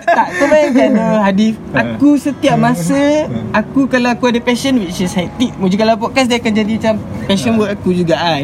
tak 0.05 0.27
kau 0.35 0.47
bayangkan 0.47 0.89
Hadif 1.21 1.53
aku 1.71 2.09
setiap 2.17 2.57
masa 2.57 3.25
aku 3.51 3.85
kalau 3.85 4.09
aku 4.09 4.29
ada 4.29 4.39
passion 4.39 4.77
which 4.77 4.99
is 4.99 5.13
hectic 5.13 5.53
Muji 5.57 5.73
kalau 5.73 5.95
podcast 5.95 6.25
dia 6.25 6.37
akan 6.37 6.51
jadi 6.51 6.71
macam 6.75 6.93
passion 7.25 7.51
buat 7.55 7.69
aku 7.71 7.89
juga 7.91 8.15
kan. 8.17 8.43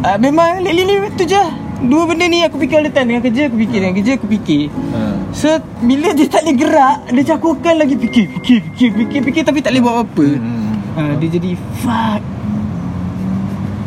Uh, 0.00 0.18
memang 0.18 0.58
lately 0.58 0.84
tu 1.14 1.24
je. 1.24 1.44
Dua 1.84 2.02
benda 2.04 2.24
ni 2.24 2.40
aku 2.40 2.56
fikir 2.56 2.80
all 2.80 2.82
the 2.82 2.90
time 2.90 3.06
dengan 3.06 3.20
kerja 3.20 3.46
aku 3.46 3.60
fikir 3.60 3.78
dengan 3.78 3.94
kerja 3.94 4.12
aku 4.16 4.26
fikir. 4.26 4.62
Ha. 4.90 5.00
So 5.30 5.48
bila 5.80 6.08
dia 6.10 6.26
tak 6.26 6.46
boleh 6.46 6.56
gerak 6.56 6.96
Dia 7.04 7.20
macam 7.20 7.34
aku 7.34 7.48
akan 7.58 7.74
lagi 7.76 7.94
fikir 7.98 8.24
Fikir 8.30 8.58
fikir 8.64 8.88
fikir 8.94 9.20
fikir 9.20 9.42
Tapi 9.42 9.58
tak 9.58 9.74
boleh 9.74 9.82
buat 9.82 9.94
apa-apa 9.98 10.26
Hmm. 10.30 10.72
ha, 10.94 11.02
Dia 11.18 11.28
jadi 11.28 11.50
Fuck 11.82 12.22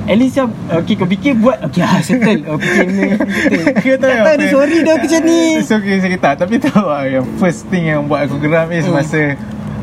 At 0.04 0.16
least 0.16 0.36
macam 0.36 0.48
Okay 0.78 0.94
kau 0.94 1.08
fikir 1.08 1.34
buat 1.36 1.58
Okay 1.64 1.82
ah, 1.82 2.00
settle 2.00 2.44
Oh 2.46 2.60
fikir 2.60 2.86
ni. 2.86 3.08
Kau 3.82 3.96
tahu 3.96 4.12
Tak 4.12 4.20
tahu 4.22 4.36
dia 4.38 4.48
sorry 4.50 4.78
dah 4.84 4.96
macam 5.00 5.22
ni 5.24 5.42
It's 5.56 5.72
okay 5.72 5.96
saya 5.98 6.12
kata 6.14 6.30
Tapi 6.44 6.54
tahu 6.60 6.84
lah 6.84 7.04
Yang 7.08 7.26
first 7.38 7.62
thing 7.68 7.84
yang 7.88 8.04
buat 8.06 8.28
aku 8.28 8.36
geram 8.38 8.68
Is 8.70 8.84
Hmm. 8.84 9.00
masa 9.00 9.22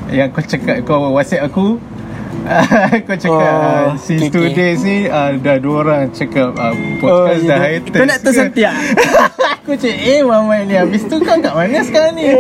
Yang 0.09 0.29
kau 0.31 0.43
cakap 0.45 0.77
Kau 0.85 1.01
whatsapp 1.11 1.41
aku 1.43 1.81
Kau 3.07 3.17
cakap 3.17 3.33
Oh, 3.33 3.41
oh, 3.41 3.89
Since 3.97 4.23
okay, 4.23 4.31
two 4.31 4.45
okay. 4.47 4.71
ni 4.77 4.97
uh, 5.07 5.33
Dah 5.39 5.57
dua 5.57 5.77
orang 5.81 6.03
cakap 6.11 6.53
uh, 6.55 6.75
Podcast 6.99 7.41
ya 7.41 7.49
dah 7.49 7.59
haters 7.61 7.97
Kau 7.99 8.05
nak 8.05 8.19
tersentiak 8.21 8.75
Aku 9.59 9.71
cakap 9.75 9.99
Eh 9.99 10.21
Muhammad 10.21 10.61
ni 10.65 10.75
Habis 10.75 11.03
tu 11.05 11.17
kau 11.19 11.37
kat 11.37 11.53
mana 11.53 11.81
sekarang 11.81 12.13
ni? 12.15 12.37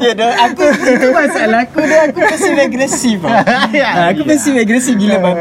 Ya 0.00 0.10
dah 0.18 0.30
Aku 0.44 0.62
Itu 0.66 1.08
masalah 1.10 1.60
aku 1.62 1.80
dah 1.80 2.00
Aku 2.08 2.18
passive 2.20 2.58
agresif 2.58 3.18
lah 3.22 3.42
Ya, 3.70 3.88
Ah, 3.92 4.06
Aku 4.10 4.22
ya. 4.22 4.28
passive 4.28 4.56
agresif 4.58 4.94
gila 4.96 5.18
lah. 5.18 5.34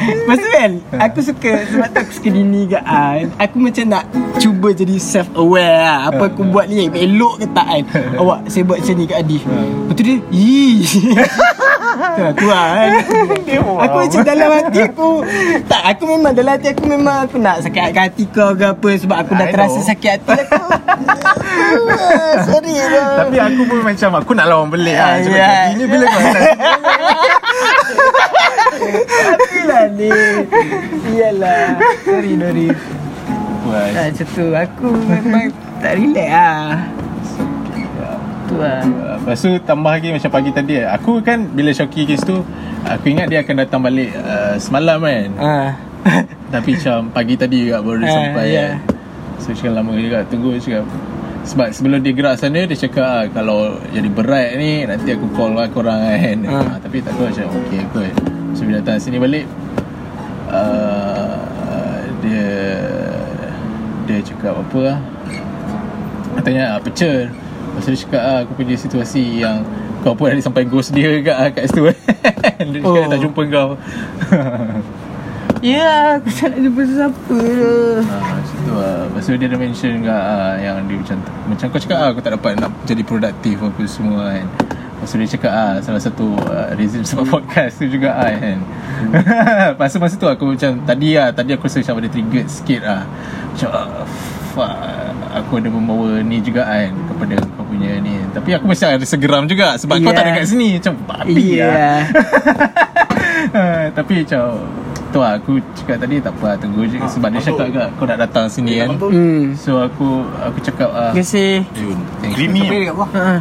Lepas 0.00 0.36
tu 0.38 0.48
kan 0.48 0.70
Aku 1.02 1.18
suka 1.20 1.52
Sebab 1.66 1.88
tu 1.88 1.98
aku 1.98 2.12
suka 2.14 2.28
Dini 2.30 2.62
ke 2.66 2.78
kan 2.78 3.24
Aku 3.36 3.56
macam 3.60 3.84
nak 3.86 4.04
Cuba 4.36 4.68
jadi 4.72 4.96
self 4.96 5.28
aware 5.34 5.76
lah 5.76 6.08
Apa 6.08 6.30
aku 6.30 6.44
buat 6.46 6.66
ni 6.66 6.88
Elok 6.88 7.40
ke 7.40 7.46
tak 7.50 7.66
kan. 7.68 7.82
Awak 8.16 8.38
saya 8.48 8.64
buat 8.64 8.80
macam 8.80 8.94
ni 8.94 9.04
kat 9.04 9.18
Adif 9.20 9.42
Lepas 9.44 9.92
tu 9.92 10.02
dia 10.02 10.16
Ih 10.32 10.80
Tu 12.08 12.20
lah, 12.20 12.32
tu 12.32 12.46
lah 12.46 12.64
kan. 12.70 12.90
Aku 13.82 13.96
macam 13.98 14.20
dalam 14.22 14.48
hati 14.52 14.78
aku. 14.80 15.10
Tak 15.66 15.82
aku 15.86 16.02
memang 16.08 16.32
Dalam 16.32 16.52
hati 16.52 16.68
aku 16.68 16.84
memang 16.86 17.16
Aku 17.24 17.36
nak 17.36 17.60
sakit 17.60 17.82
hati 17.90 18.24
kau 18.26 18.52
ke 18.52 18.66
apa 18.68 18.88
Sebab 18.96 19.16
aku 19.16 19.32
dah 19.32 19.46
I 19.46 19.52
terasa 19.52 19.76
know. 19.76 19.86
sakit 19.86 20.10
hati 20.12 20.30
aku. 20.38 20.64
Sorry 22.46 22.74
lah 22.78 23.10
Tapi 23.20 23.36
aku 23.38 23.62
pun 23.64 23.80
macam 23.82 24.10
Aku 24.16 24.32
nak 24.32 24.46
lawan 24.46 24.68
belik 24.68 24.94
lah 24.94 25.08
Ah, 25.08 25.18
ya. 25.18 25.24
jadi 25.24 25.74
ni 25.74 25.84
bila 25.86 26.04
kau 26.06 26.20
nak 26.20 26.42
Itulah 29.26 29.84
ni. 29.90 30.10
Iyalah. 31.08 31.64
Sorry 32.02 32.32
Nori 32.34 32.68
Wah, 33.66 33.86
Tak 33.90 34.04
macam 34.08 34.26
tu. 34.30 34.46
Aku 34.52 34.86
memang 35.04 35.46
tak 35.76 35.92
relax 35.94 36.28
lah 36.30 36.70
Tu 38.46 38.54
lah 38.54 38.80
Uh, 38.80 39.16
Lepas 39.18 39.38
tu 39.38 39.50
tambah 39.60 39.90
lagi 39.90 40.08
macam 40.08 40.30
pagi 40.30 40.50
tadi 40.50 40.74
Aku 40.80 41.18
kan 41.20 41.46
bila 41.48 41.70
Shoki 41.70 42.04
case 42.04 42.22
tu 42.22 42.38
Aku 42.84 43.06
ingat 43.06 43.26
dia 43.26 43.40
akan 43.40 43.54
datang 43.58 43.80
balik 43.80 44.14
uh, 44.14 44.54
semalam 44.56 44.98
kan 44.98 45.28
Ah. 45.36 45.70
Tapi 46.54 46.74
macam 46.74 47.10
pagi 47.10 47.34
tadi 47.34 47.66
juga 47.66 47.80
baru 47.80 47.98
dia 47.98 48.06
Ah, 48.06 48.14
sampai 48.16 48.46
ya. 48.48 48.54
kan 48.54 48.70
So 49.36 49.48
cakap 49.52 49.72
lama 49.74 49.92
juga 49.94 50.18
tunggu 50.24 50.54
cakap 50.56 50.86
sebab 51.42 51.70
sebelum 51.70 52.02
dia 52.02 52.10
gerak 52.10 52.34
sana 52.36 52.66
dia 52.66 52.74
cakap 52.76 53.06
ah, 53.06 53.22
kalau 53.28 53.58
jadi 53.88 54.08
berat 54.08 54.58
ni 54.58 54.82
nanti 54.82 55.14
aku 55.14 55.30
call 55.30 55.54
lah 55.54 55.66
korang 55.68 56.02
kan 56.02 56.38
Ah. 56.44 56.58
ah. 56.64 56.76
Tapi 56.76 56.98
tak 56.98 57.12
tahu 57.12 57.26
macam 57.26 57.46
okey 57.60 57.80
kot 57.88 58.10
So 58.52 58.62
bila 58.62 58.78
datang 58.78 58.98
sini 58.98 59.16
balik 59.16 59.46
uh, 60.48 61.38
Dia 62.18 62.50
Dia 64.04 64.18
cakap 64.20 64.54
apa 64.56 64.78
lah 64.80 64.98
Katanya 66.34 66.64
ah, 66.72 66.80
pecah 66.80 67.30
Tu 67.78 67.88
dia 67.88 67.98
cakap 67.98 68.22
ah, 68.22 68.38
aku 68.40 68.52
punya 68.54 68.74
situasi 68.74 69.40
yang 69.40 69.60
Kau 70.00 70.12
pun 70.12 70.26
ada 70.26 70.38
sampai 70.38 70.62
ghost 70.62 70.90
dia 70.90 71.18
kat, 71.20 71.36
ah, 71.36 71.48
kat 71.50 71.64
situ. 71.66 71.82
Dia 72.56 72.78
cakap 72.78 72.84
Oh. 72.84 72.94
dia 72.96 73.08
tak 73.08 73.20
jumpa 73.20 73.42
kau. 73.46 73.68
Ya 75.64 76.16
Aku 76.16 76.28
tak 76.30 76.52
nak 76.52 76.60
jumpa 76.62 76.80
sesiapa 76.84 77.38
Ah, 78.04 78.22
macam 78.30 78.56
tu 78.60 78.72
lah 78.72 78.96
Lepas 79.08 79.22
tu 79.24 79.32
dia 79.34 79.48
dah 79.48 79.58
mention 79.58 79.90
juga 79.94 80.14
ah, 80.14 80.52
Yang 80.54 80.76
dia 80.84 80.96
macam 80.98 81.16
Macam 81.48 81.66
kau 81.66 81.80
cakap 81.80 81.98
ah, 81.98 82.08
Aku 82.12 82.20
tak 82.20 82.32
dapat 82.34 82.52
nak 82.56 82.70
jadi 82.84 83.02
produktif 83.02 83.56
Apa 83.58 83.82
semua 83.82 84.30
kan. 84.30 84.46
Lepas 84.68 85.08
tu 85.08 85.16
dia 85.16 85.28
cakap 85.30 85.52
ah, 85.52 85.74
Salah 85.80 86.02
satu 86.02 86.26
ah, 86.44 86.68
reason 86.74 87.00
sebab 87.02 87.24
podcast 87.40 87.80
tu 87.80 87.88
juga 87.88 88.12
ah, 88.12 88.30
kan. 88.30 88.58
Lepas 89.72 89.88
tu 89.88 89.98
masa 89.98 90.14
tu 90.14 90.28
aku 90.28 90.52
macam 90.52 90.76
Tadi 90.82 91.08
lah 91.14 91.32
Tadi 91.32 91.50
aku 91.50 91.64
rasa 91.64 91.80
macam 91.80 91.94
ada 91.98 92.08
triggered 92.10 92.48
sikit 92.48 92.80
lah 92.82 93.02
Macam 93.48 93.68
ah, 93.72 94.04
Fuck 94.52 94.74
Aku 95.36 95.52
ada 95.56 95.68
membawa 95.68 96.20
ni 96.20 96.38
juga 96.38 96.64
kan 96.64 96.92
Kepada 96.92 97.34
Tapi 98.36 98.50
aku 98.52 98.64
masih 98.66 98.84
ada 98.86 99.02
segeram 99.02 99.44
juga 99.44 99.74
Sebab 99.76 99.96
kau 99.96 100.04
Yeah. 100.04 100.12
tak 100.12 100.22
ada 100.22 100.30
kat 100.34 100.46
sini. 100.46 100.68
Macam 100.76 100.92
babi 101.02 101.44
Ya 101.54 101.66
lah 101.66 101.98
Ah, 103.50 103.84
Tapi 103.98 104.22
macam 104.22 104.42
Tu 105.06 105.18
lah 105.18 105.32
aku 105.34 105.52
cakap 105.72 105.96
tadi 105.98 106.18
tak 106.18 106.34
apa 106.34 106.58
tunggu 106.58 106.82
je. 106.84 106.98
Sebab 106.98 107.28
dia 107.30 107.40
cakap 107.40 107.66
kat 107.70 107.88
kau 107.94 108.04
nak 108.04 108.18
datang 108.20 108.46
sini 108.46 108.72
kan? 108.76 108.88
Hmm. 108.98 109.54
So 109.54 109.80
aku 109.80 110.08
aku 110.36 110.58
cakap 110.60 110.90
ah, 110.90 111.10
Terima 111.10 111.22
kasih. 111.22 111.52
Jun 111.72 111.98
Thank 112.20 112.32
you. 112.32 112.36
Creamy. 112.36 112.60
Tapi 112.62 112.78
lah 112.84 113.10
Ah. 113.14 113.40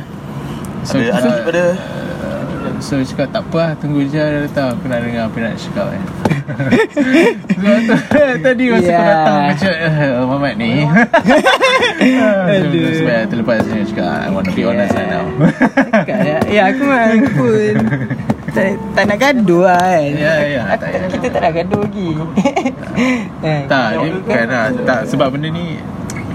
So, 0.86 0.96
Ada 0.96 1.18
adik 1.18 1.36
pada 1.44 1.64
so 2.80 2.96
dia 2.96 3.06
cakap 3.06 3.28
tak 3.32 3.42
apa 3.44 3.58
lah 3.58 3.72
Tunggu 3.78 4.02
je 4.04 4.16
dia 4.16 4.44
datang. 4.44 4.76
Aku 4.76 4.86
nak 4.88 5.00
dengar 5.02 5.24
apa 5.28 5.38
nak 5.40 5.54
cakap 5.56 5.88
kan 5.88 6.02
Sebab 7.56 7.78
tu 7.82 7.94
Tadi 8.40 8.64
masa 8.70 8.86
Ya. 8.86 8.96
kau 8.96 9.08
datang 9.08 9.40
Macam 9.50 9.72
eh, 9.72 9.90
Muhammad 10.22 10.54
ni. 10.56 10.72
Aduh. 12.56 12.92
Sebab 12.96 13.20
terlepas 13.28 13.58
dia 13.64 13.84
cakap 13.86 14.10
I 14.22 14.30
want 14.30 14.46
to 14.46 14.54
be 14.54 14.64
honest 14.64 14.94
right 14.94 15.10
now. 15.10 15.26
Cakap 15.92 16.20
ya, 16.22 16.38
ya 16.48 16.62
aku 16.70 16.82
memang 16.86 17.32
pun 17.38 17.74
tak, 18.56 18.72
tak 18.96 19.04
nak 19.12 19.18
gaduh 19.20 19.68
lah 19.68 19.76
kan. 19.84 20.12
Ya, 20.16 20.34
ya, 20.48 20.62
tak 20.80 20.88
tak. 20.96 21.12
Kita 21.12 21.28
tak 21.28 21.42
nak 21.44 21.54
gaduh 21.60 21.82
lagi. 21.84 22.10
Eh, 23.44 23.62
Tak 23.68 23.88
dia 24.00 24.10
bukan 24.16 24.46
lah. 24.48 24.66
Tak 24.88 25.00
sebab 25.12 25.28
benda 25.36 25.52
ni 25.52 25.76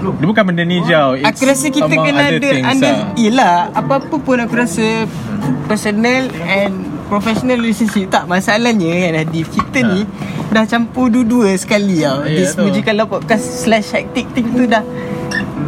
Dia 0.01 0.25
bukan 0.25 0.43
benda 0.43 0.63
ni 0.63 0.81
jauh 0.81 1.13
It's 1.13 1.29
Aku 1.29 1.45
rasa 1.45 1.67
kita 1.67 1.87
kena 1.87 2.23
ada 2.31 2.49
under, 2.65 2.93
lah. 2.97 3.13
Yelah 3.15 3.57
Apa-apa 3.71 4.15
pun 4.17 4.37
aku 4.37 4.55
rasa 4.55 5.05
Personal 5.65 6.27
and 6.43 6.73
Professional 7.05 7.57
relationship 7.57 8.09
Tak 8.09 8.25
masalahnya 8.25 8.87
kan 8.87 9.13
Hadif 9.19 9.47
Kita 9.49 9.79
ni 9.83 10.03
Dah 10.49 10.65
campur 10.65 11.07
dua-dua 11.07 11.53
sekali 11.55 12.01
tau 12.01 12.19
Ha. 12.19 12.27
Ya, 12.27 12.43
This. 12.43 12.55
Muji 12.55 12.81
kalau 12.81 13.05
podcast 13.05 13.45
Slash 13.61 13.93
hectic 13.93 14.25
thing 14.31 14.49
tu 14.49 14.65
dah 14.65 14.83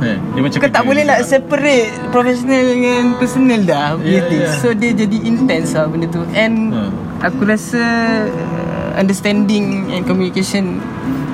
Eh, 0.02 0.18
Dia 0.20 0.42
macam 0.42 0.60
Kau 0.60 0.72
tak 0.72 0.84
boleh 0.84 1.04
nak 1.04 1.24
separate 1.24 1.88
Professional 2.10 2.60
dengan 2.60 3.16
personal 3.16 3.62
dah 3.64 3.96
yeah, 4.02 4.26
ya. 4.26 4.52
So 4.58 4.74
dia 4.74 4.92
jadi 4.92 5.18
intense 5.22 5.72
lah 5.72 5.88
benda 5.88 6.08
tu 6.08 6.26
And 6.34 6.74
Hmm. 6.74 6.92
Aku 7.22 7.46
rasa 7.46 7.80
uh, 8.28 8.90
Understanding 8.94 9.88
and 9.90 10.04
communication 10.04 10.84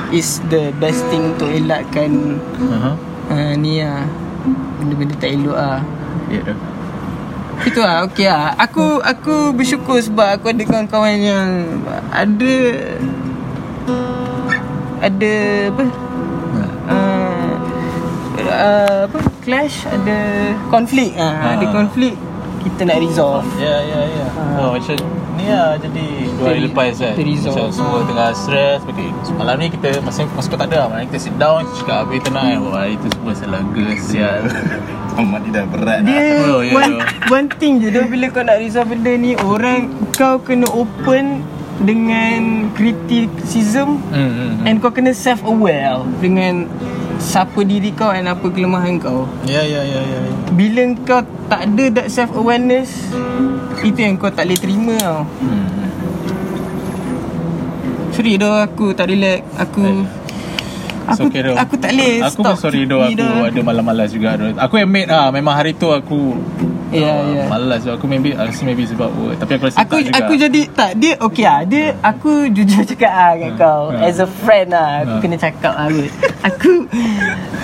is 0.10 0.42
the 0.50 0.74
best 0.82 1.02
thing 1.14 1.36
untuk 1.38 1.50
elakkan. 1.50 2.42
Uh-huh. 2.58 2.96
uh, 3.30 3.54
ni 3.56 3.82
lah 3.82 4.06
benda-benda 4.80 5.16
tak 5.20 5.32
elok 5.36 5.58
lah 5.58 5.82
Ya 6.32 6.42
dah 6.44 6.58
itu 7.68 7.80
lah 7.84 8.08
okay 8.08 8.32
lah 8.32 8.56
Aku 8.56 9.04
aku 9.04 9.52
bersyukur 9.52 10.00
sebab 10.00 10.40
aku 10.40 10.48
ada 10.48 10.64
kawan-kawan 10.64 11.20
yang 11.20 11.48
Ada 12.08 12.56
Ada 15.04 15.34
apa? 15.68 15.86
Uh, 16.88 17.54
uh, 18.48 19.00
Apa? 19.12 19.20
Clash 19.44 19.84
Ada 19.92 20.18
Konflik 20.72 21.20
uh, 21.20 21.28
Ah. 21.28 21.60
Ada 21.60 21.66
konflik 21.76 22.16
Kita 22.60 22.82
nak 22.84 22.98
resolve 23.00 23.46
Ya 23.56 23.76
ya 23.82 24.00
ya 24.06 24.26
Ah. 24.30 24.62
oh, 24.62 24.70
Macam 24.74 24.96
ni 25.36 25.46
lah 25.46 25.76
Jadi 25.76 26.06
Dua 26.32 26.48
hari 26.48 26.62
lepas 26.64 26.92
kan 26.94 27.14
terresolve. 27.14 27.56
Macam 27.56 27.72
semua 27.72 28.00
tengah 28.04 28.30
stress 28.32 28.80
okay, 28.84 29.08
Malam 29.34 29.56
ni 29.58 29.68
kita 29.70 29.90
Masa, 30.00 30.24
masa 30.30 30.48
kau 30.48 30.56
tak 30.56 30.68
ada 30.68 30.78
lah 30.78 30.88
Malam 30.88 31.02
ni 31.02 31.08
kita 31.10 31.20
sit 31.22 31.36
down 31.36 31.64
Cakap 31.76 31.98
habis 32.04 32.20
tenang 32.22 32.46
kan 32.46 32.58
Wah 32.62 32.80
hari 32.82 32.96
tu 32.98 33.08
semua 33.10 33.32
salah 33.34 33.62
Sial 34.02 34.42
Mat 35.30 35.42
ni 35.42 35.52
dah 35.52 35.66
berat 35.66 36.00
Dia 36.04 36.20
Oh, 36.46 36.64
ya, 36.64 36.72
one, 36.72 36.94
ya. 36.96 37.04
one 37.28 37.48
thing 37.54 37.80
je 37.80 37.90
dah 37.90 38.04
Bila 38.04 38.26
kau 38.30 38.40
nak 38.40 38.56
resolve 38.58 38.88
benda 38.90 39.12
ni 39.14 39.36
Orang 39.36 39.92
Kau 40.14 40.40
kena 40.40 40.68
open 40.70 41.44
Dengan 41.80 42.72
Criticism 42.74 44.00
hmm, 44.06 44.16
hmm, 44.16 44.32
hmm. 44.54 44.64
And 44.64 44.76
kau 44.78 44.90
kena 44.90 45.12
self-aware 45.12 46.08
Dengan 46.18 46.72
Siapa 47.20 47.60
diri 47.62 47.92
kau 47.92 48.10
And 48.10 48.26
apa 48.26 48.48
kelemahan 48.48 48.98
kau 48.98 49.28
Ya 49.44 49.60
ya 49.62 49.84
ya 49.84 50.02
ya 50.02 50.18
ya. 50.18 50.34
Bila 50.50 50.82
kau 51.04 51.20
tak 51.46 51.68
ada 51.68 51.86
that 51.94 52.08
self-awareness 52.08 53.12
Itu 53.80 54.00
yang 54.00 54.16
kau 54.16 54.28
tak 54.28 54.48
boleh 54.48 54.58
terima 54.58 54.96
tau 54.98 55.22
Hmm. 55.40 55.68
Sorry 58.12 58.36
dah 58.36 58.66
aku 58.66 58.92
tak 58.92 59.08
relax 59.08 59.44
Aku 59.58 59.84
It's 61.10 61.18
Aku, 61.18 61.26
okay, 61.28 61.42
Doh. 61.42 61.58
aku 61.58 61.74
tak 61.76 61.92
boleh 61.92 62.14
Aku 62.22 62.40
stop 62.40 62.54
pun 62.54 62.62
sorry 62.62 62.82
doh 62.86 63.02
Aku 63.02 63.42
ada 63.44 63.60
malas-malas 63.60 64.10
juga 64.10 64.36
doh. 64.36 64.54
Aku 64.56 64.78
admit 64.78 65.10
ah 65.10 65.28
Memang 65.30 65.54
hari 65.54 65.74
tu 65.74 65.90
aku 65.90 66.38
Ya, 66.90 67.06
ah, 67.06 67.22
ya. 67.30 67.44
Malas. 67.46 67.86
Aku 67.86 68.10
maybe 68.10 68.34
Rasa 68.34 68.66
maybe 68.66 68.82
sebab 68.82 69.14
work 69.14 69.38
Tapi 69.38 69.52
aku 69.56 69.64
rasa 69.70 69.78
Aku 69.86 69.94
tak 69.94 70.02
juga 70.10 70.16
aku 70.18 70.34
jadi 70.36 70.62
tak 70.74 70.92
dia 70.98 71.14
okey 71.22 71.46
ah 71.46 71.62
dia 71.62 71.86
aku 72.02 72.32
jujur 72.50 72.82
cakap 72.82 73.12
ah 73.12 73.32
dengan 73.38 73.54
kau 73.56 73.82
Ha. 73.90 74.10
as 74.10 74.18
a 74.18 74.26
friend 74.26 74.74
ah 74.74 75.06
aku 75.06 75.14
Ha. 75.14 75.22
kena 75.22 75.38
cakap 75.38 75.74
ah 75.74 75.86
kot. 75.86 76.10
Aku 76.42 76.72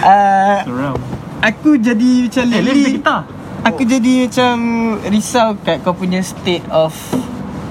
uh, 0.01 0.57
aku 1.41 1.69
jadi 1.77 2.11
macam 2.29 2.43
Eh, 2.45 2.61
lately 2.61 2.91
kita. 3.01 3.17
Aku 3.65 3.81
jadi 3.81 4.13
macam 4.29 4.55
risau 5.09 5.57
kat 5.59 5.81
kau 5.81 5.97
punya 5.97 6.21
state 6.21 6.61
of 6.69 6.93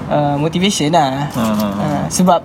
uh, 0.07 0.35
motivation 0.35 0.91
lah. 0.91 1.31
Ha. 1.31 1.43
Uh, 1.55 2.03
sebab 2.11 2.43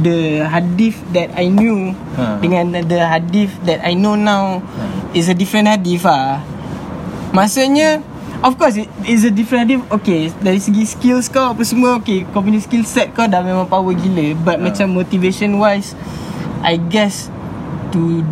the 0.00 0.40
hadith 0.42 0.96
that 1.12 1.36
I 1.36 1.52
knew 1.52 1.92
Ha. 2.16 2.40
dengan 2.40 2.80
the 2.80 3.00
hadith 3.02 3.52
that 3.64 3.84
I 3.84 3.92
know 3.92 4.16
now 4.16 4.64
is 5.12 5.28
a 5.28 5.36
different 5.36 5.68
hadith 5.68 6.08
ah. 6.08 6.40
Maksudnya 7.28 8.00
Of 8.38 8.54
course 8.54 8.78
it 8.78 8.86
is 9.02 9.26
a 9.26 9.34
different 9.34 9.66
hadith 9.66 9.82
Okay 9.90 10.30
Dari 10.38 10.62
segi 10.62 10.86
skills 10.86 11.26
kau 11.26 11.50
Apa 11.50 11.66
semua 11.66 11.98
Okay 11.98 12.22
Kau 12.30 12.38
punya 12.38 12.62
skill 12.62 12.86
set 12.86 13.10
kau 13.10 13.26
Dah 13.26 13.42
memang 13.42 13.66
power 13.66 13.90
gila 13.90 14.38
But 14.38 14.62
macam 14.62 14.94
motivation 14.94 15.58
wise 15.58 15.98
I 16.62 16.78
guess 16.78 17.26
To 17.90 18.22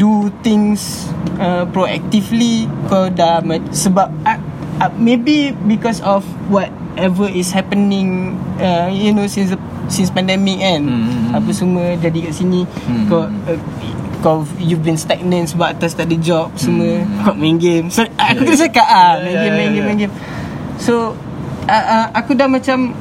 Do 0.00 0.32
things 0.40 1.04
uh, 1.36 1.68
Proactively 1.68 2.64
Kau 2.88 3.12
dah 3.12 3.44
ma- 3.44 3.60
Sebab 3.68 4.08
uh, 4.24 4.38
uh, 4.80 4.90
Maybe 4.96 5.52
because 5.68 6.00
of 6.00 6.24
Whatever 6.48 7.28
is 7.28 7.52
happening 7.52 8.32
uh, 8.56 8.88
You 8.88 9.12
know 9.12 9.28
Since 9.28 9.52
the, 9.52 9.60
Since 9.92 10.08
pandemic 10.10 10.64
kan 10.64 10.80
Hmm, 10.80 10.96
hmm, 10.96 11.20
hmm. 11.28 11.36
Apa 11.36 11.50
semua 11.52 11.92
Jadi 11.94 12.24
kat 12.24 12.32
sini 12.32 12.64
Hmm. 12.88 13.04
Kau 13.04 13.28
uh, 13.28 13.58
kau 14.20 14.44
you've 14.56 14.80
been 14.80 14.96
stagnant 14.96 15.48
sebab 15.48 15.74
atas 15.74 15.92
tak 15.92 16.04
ada 16.04 16.16
job 16.16 16.52
semua 16.54 17.00
Hmm. 17.00 17.24
kau 17.24 17.34
main 17.40 17.56
game 17.56 17.88
so 17.88 18.04
aku 18.14 18.44
Yeah. 18.44 18.46
kena 18.46 18.56
cakap 18.62 18.86
ah 18.86 19.12
Yeah, 19.16 19.18
main 19.18 19.32
yeah, 19.32 19.42
game 19.42 19.50
main 19.50 19.60
yeah, 19.62 19.74
game 19.74 19.86
main 19.86 19.98
game 19.98 20.14
so 20.76 21.16
uh, 21.64 21.84
uh, 21.86 22.06
aku 22.12 22.32
dah 22.32 22.46
macam 22.46 22.92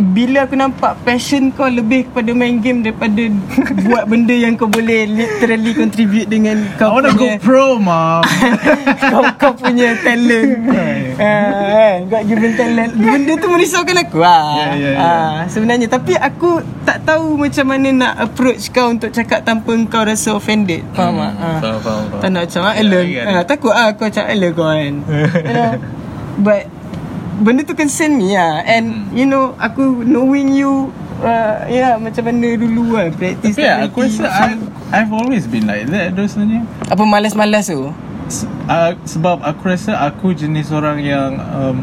bila 0.00 0.48
aku 0.48 0.56
nampak 0.56 0.96
passion 1.04 1.52
kau 1.52 1.68
lebih 1.68 2.08
kepada 2.08 2.32
main 2.32 2.56
game 2.58 2.80
daripada 2.80 3.28
buat 3.86 4.08
benda 4.08 4.32
yang 4.32 4.56
kau 4.56 4.66
boleh 4.66 5.04
literally 5.04 5.76
contribute 5.76 6.26
dengan 6.26 6.64
I 6.64 6.80
kau 6.80 6.96
wanna 6.96 7.12
go 7.12 7.28
punya 7.28 7.36
pro 7.38 7.76
mom 7.76 8.24
kau, 9.12 9.22
kau 9.36 9.52
punya 9.52 9.92
talent. 10.00 10.50
Uh, 11.20 11.68
kan 11.70 11.98
God 12.08 12.22
given 12.24 12.52
talent. 12.56 12.90
Benda 12.96 13.32
tu 13.36 13.46
merisaukan 13.52 13.96
aku 14.00 14.18
lah 14.24 14.42
Ya, 14.56 14.66
ya, 14.72 14.90
ya. 14.90 14.98
Ah, 14.98 15.38
Sebenarnya. 15.46 15.86
Tapi 15.90 16.16
aku 16.16 16.64
tak 16.88 17.04
tahu 17.04 17.36
macam 17.36 17.64
mana 17.68 17.88
nak 17.92 18.14
approach 18.30 18.72
kau 18.72 18.92
Untuk 18.92 19.12
cakap 19.12 19.44
tanpa 19.44 19.76
kau 19.92 20.02
rasa 20.04 20.32
offended. 20.32 20.80
Faham 20.96 21.20
tak? 21.20 21.32
Ah. 21.36 21.58
Faham 21.60 21.78
faham 21.84 22.02
faham. 22.08 22.20
Tak 22.24 22.28
nak 22.32 22.42
macam 22.48 22.62
ah, 22.64 22.72
Ya, 22.72 22.80
Ellen 22.80 23.04
ya, 23.10 23.22
ah, 23.28 23.42
Takut 23.44 23.74
ah 23.74 23.88
kau 23.92 24.08
macam 24.08 24.24
Ellen 24.24 24.50
kau 24.56 24.66
kan 24.66 24.94
You 25.04 25.54
know? 25.54 25.72
But 26.40 26.79
Benda 27.40 27.64
tu 27.64 27.72
concern 27.72 28.14
me 28.14 28.32
lah. 28.32 28.60
And 28.62 29.08
Hmm. 29.08 29.16
you 29.16 29.24
know 29.24 29.56
Aku 29.56 30.04
knowing 30.04 30.52
you 30.52 30.92
uh, 31.20 31.64
Ya 31.66 31.72
yeah, 31.72 31.92
macam 31.96 32.22
mana 32.22 32.52
dulu 32.54 32.94
kan 32.94 33.08
Practice 33.12 33.56
Tapi 33.56 33.64
ya, 33.64 33.74
aku 33.82 33.98
rasa 34.04 34.24
I've, 34.28 34.64
I've 34.92 35.12
always 35.12 35.44
been 35.44 35.64
like 35.64 35.88
that 35.88 36.12
Doh 36.12 36.24
sebenarnya. 36.24 36.68
Apa 36.86 37.02
malas-malas 37.02 37.66
tu? 37.66 37.88
Se- 38.28 38.44
uh, 38.66 38.92
Sebab 39.02 39.40
aku 39.40 39.62
rasa 39.66 39.96
Aku 40.04 40.30
jenis 40.30 40.68
orang 40.68 41.00
yang 41.00 41.30
um, 41.50 41.76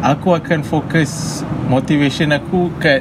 Aku 0.00 0.30
akan 0.30 0.60
fokus 0.62 1.40
Motivation 1.66 2.30
aku 2.30 2.68
Kat 2.76 3.00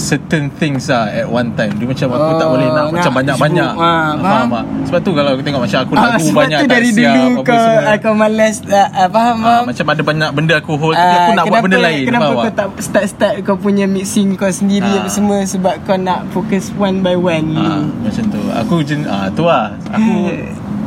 Certain 0.00 0.48
things 0.52 0.86
lah 0.86 1.04
At 1.06 1.26
one 1.26 1.52
time 1.52 1.74
Dia 1.74 1.84
macam 1.84 2.06
aku 2.08 2.30
tak 2.32 2.46
Oh, 2.46 2.52
boleh 2.54 2.66
nak 2.66 2.76
nak 2.78 2.86
Macam 2.94 3.12
banyak-banyak 3.12 3.68
sibuk. 3.68 3.82
Ah, 3.84 4.10
faham. 4.16 4.46
tak? 4.48 4.64
Sebab 4.86 5.00
tu 5.00 5.10
kalau 5.12 5.30
aku 5.34 5.42
tengok 5.42 5.60
Macam 5.60 5.78
aku 5.80 5.92
Ah, 5.92 6.02
lagu 6.08 6.22
sebab 6.24 6.38
banyak 6.38 6.58
tak 6.58 6.70
dari 6.70 6.88
siap 6.88 7.02
dulu 7.04 7.26
apa 7.28 7.40
kau 7.42 7.58
semua. 7.58 7.94
Kau 7.98 8.14
malas 8.14 8.54
uh, 8.62 8.72
uh, 8.72 9.08
Faham 9.08 9.36
Ah, 9.36 9.42
faham 9.44 9.62
Macam 9.66 9.84
ada 9.88 10.02
banyak 10.04 10.30
benda 10.32 10.54
aku 10.56 10.72
hold 10.74 10.94
Ah, 10.94 11.04
aku 11.04 11.32
nak 11.34 11.44
buat 11.44 11.60
benda 11.60 11.78
lain 11.80 12.02
Kenapa 12.04 12.24
faham 12.24 12.36
kau 12.38 12.44
tak? 12.46 12.56
tak 12.56 12.68
start-start 12.80 13.34
kau 13.42 13.56
punya 13.56 13.84
mixing 13.84 14.28
kau 14.34 14.48
sendiri 14.48 14.88
apa 14.88 15.08
semua 15.08 15.38
Sebab 15.42 15.74
kau 15.82 15.96
nak 15.96 16.24
fokus 16.30 16.70
one 16.72 16.98
by 16.98 17.14
one 17.14 17.46
dulu 17.50 17.76
macam 18.00 18.24
tu 18.28 18.40
Aku 18.56 18.74
jen, 18.80 19.02
ah, 19.04 19.28
tu 19.28 19.42
lah 19.42 19.74
Aku 19.90 20.14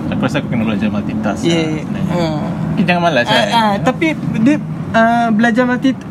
Aku 0.09 0.21
rasa 0.21 0.39
aku 0.39 0.49
kena 0.49 0.63
belajar 0.65 0.87
multitask 0.87 1.43
Ya 1.43 1.79
lah. 1.81 2.03
Ah. 2.09 2.39
Tapi 2.71 2.81
jangan 2.83 3.01
malas 3.03 3.25
Ah, 3.25 3.31
kan 3.31 3.47
ah, 3.49 3.73
Tapi 3.81 4.07
dia 4.39 4.55
uh, 4.91 5.27
belajar 5.29 5.63
multitask 5.63 6.09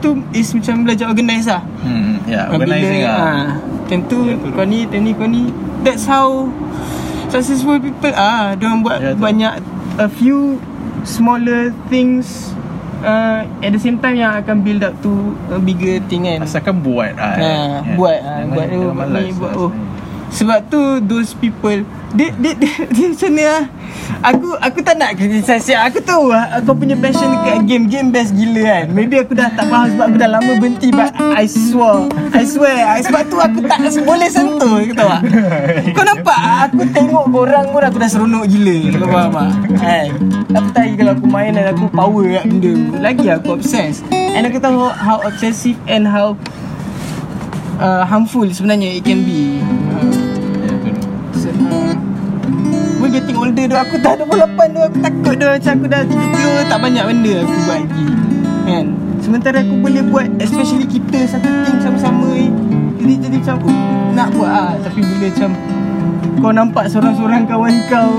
tu 0.00 0.10
is 0.30 0.50
macam 0.50 0.82
belajar 0.82 1.06
organize 1.06 1.46
lah 1.46 1.62
hmm, 1.80 2.14
Ya 2.24 2.40
Ah, 2.42 2.54
Organising 2.54 3.00
bila, 3.00 3.08
lah 3.08 3.18
ah, 3.20 3.44
Tentu 3.84 4.18
Ya, 4.24 4.34
tu. 4.34 4.48
kau 4.50 4.64
ni, 4.64 4.78
kau 4.84 4.98
ni, 4.98 5.10
kau 5.12 5.26
ni 5.26 5.42
That's 5.80 6.04
how 6.04 6.48
Successful 7.28 7.78
people 7.78 8.10
ah, 8.12 8.54
Diorang 8.54 8.80
buat 8.80 8.98
Ya, 8.98 9.12
tu. 9.12 9.20
banyak 9.20 9.52
A 9.96 10.08
few 10.08 10.58
Smaller 11.04 11.68
things 11.86 12.50
uh, 13.00 13.44
At 13.60 13.70
the 13.70 13.78
same 13.78 13.98
time 13.98 14.16
Yang 14.16 14.42
akan 14.42 14.56
build 14.60 14.82
up 14.82 14.94
to 15.00 15.12
A 15.48 15.58
bigger 15.58 16.00
thing 16.04 16.24
kan 16.24 16.42
Asalkan 16.42 16.80
buat 16.80 17.12
lah 17.12 17.32
Ha, 17.32 17.42
kan. 17.84 17.94
buat 17.94 18.18
ah, 18.18 18.40
Jangan- 18.40 18.48
buat 18.50 18.64
tu 18.64 18.72
jangan 18.72 18.86
buat 18.86 18.96
malas 18.96 19.22
ni 19.22 19.32
buat 19.34 19.44
lah 19.46 19.56
oh. 19.56 19.70
sebenarnya. 19.70 19.92
Sebab 20.34 20.66
tu 20.66 20.98
those 21.06 21.30
people 21.38 21.86
dia, 22.14 22.30
dia 22.94 23.06
macam 23.10 23.30
ni 23.34 23.42
lah. 23.42 23.64
Aku 24.22 24.54
aku 24.62 24.78
tak 24.86 24.96
nak 24.96 25.18
kritisasi. 25.18 25.74
Aku 25.74 25.98
tahu 25.98 26.30
lah 26.30 26.62
kau 26.62 26.74
punya 26.74 26.94
passion 26.94 27.26
dekat 27.26 27.66
game 27.66 27.86
game 27.90 28.08
best 28.14 28.30
gila 28.34 28.62
kan. 28.62 28.84
Maybe 28.94 29.18
aku 29.18 29.34
dah 29.34 29.50
tak 29.50 29.66
faham 29.66 29.90
sebab 29.94 30.04
aku 30.10 30.18
dah 30.22 30.30
lama 30.30 30.52
berhenti 30.62 30.88
but 30.94 31.10
I 31.34 31.46
swear. 31.50 32.06
I 32.30 32.44
swear. 32.46 33.02
Sebab 33.02 33.22
tu 33.26 33.36
aku 33.42 33.58
tak 33.66 33.78
boleh 34.06 34.30
sentuh 34.30 34.78
kau 34.90 34.94
tahu 34.94 35.08
tak? 35.10 35.22
Kau 35.94 36.04
nampak 36.06 36.40
aku 36.70 36.82
tengok 36.94 37.24
korang 37.34 37.66
pun 37.74 37.82
aku 37.82 37.96
dah 37.98 38.10
seronok 38.10 38.44
gila. 38.46 38.78
Kau 38.94 39.08
faham 39.10 39.30
tak? 39.34 39.50
Kan? 39.82 40.08
Tapi 40.54 40.68
tadi 40.70 40.90
kalau 40.94 41.12
aku 41.18 41.26
main 41.26 41.50
dan 41.54 41.66
aku 41.74 41.84
power 41.90 42.26
kat 42.30 42.44
benda 42.46 42.74
lagi 43.02 43.26
aku 43.30 43.48
obsessed. 43.58 44.06
And 44.10 44.46
aku 44.46 44.58
tahu 44.62 44.86
how 44.90 45.18
obsessive 45.26 45.78
and 45.90 46.06
how 46.06 46.38
uh, 47.84 48.02
harmful 48.08 48.48
sebenarnya 48.48 48.96
it 48.96 49.04
can 49.04 49.20
be. 49.28 49.60
Uh, 49.60 50.24
uh, 51.68 52.14
getting 53.14 53.38
older 53.38 53.64
tu 53.70 53.76
Aku 53.78 53.94
dah 54.02 54.14
28 54.18 54.74
tu 54.74 54.80
Aku 54.82 54.98
takut 54.98 55.34
tu 55.38 55.46
Macam 55.46 55.72
aku 55.78 55.86
dah 55.86 56.02
30 56.02 56.70
Tak 56.70 56.78
banyak 56.82 57.04
benda 57.06 57.32
aku 57.46 57.54
buat 57.54 57.78
lagi 57.78 58.06
Kan? 58.64 58.84
Sementara 59.22 59.56
aku 59.62 59.74
boleh 59.78 60.02
buat 60.10 60.26
Especially 60.42 60.86
kita 60.90 61.18
Satu 61.30 61.46
team 61.46 61.78
sama-sama 61.78 62.26
ni 62.34 62.50
Jadi 62.98 63.14
jadi 63.22 63.36
macam 63.38 63.56
oh, 63.70 63.76
Nak 64.12 64.28
buat 64.34 64.50
ah 64.50 64.72
Tapi 64.82 65.00
bila 65.00 65.26
macam 65.30 65.50
Kau 66.42 66.52
nampak 66.52 66.84
seorang-seorang 66.90 67.46
kawan 67.46 67.74
kau 67.86 68.12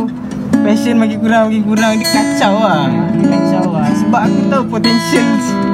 Passion 0.64 0.96
makin 0.98 1.18
kurang 1.20 1.44
Makin 1.52 1.64
kurang 1.68 1.94
Dia 2.00 2.08
kacau 2.10 2.54
lah 2.64 2.88
Dia 3.20 3.26
kacau 3.36 3.66
lah 3.76 3.90
Sebab 3.92 4.22
aku 4.24 4.40
tahu 4.48 4.64
Potential 4.72 5.28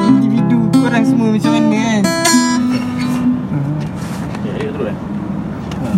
Individu 0.09 0.59
Korang 0.81 1.03
semua 1.05 1.29
macam 1.29 1.51
mana 1.53 1.77
kan 1.77 2.20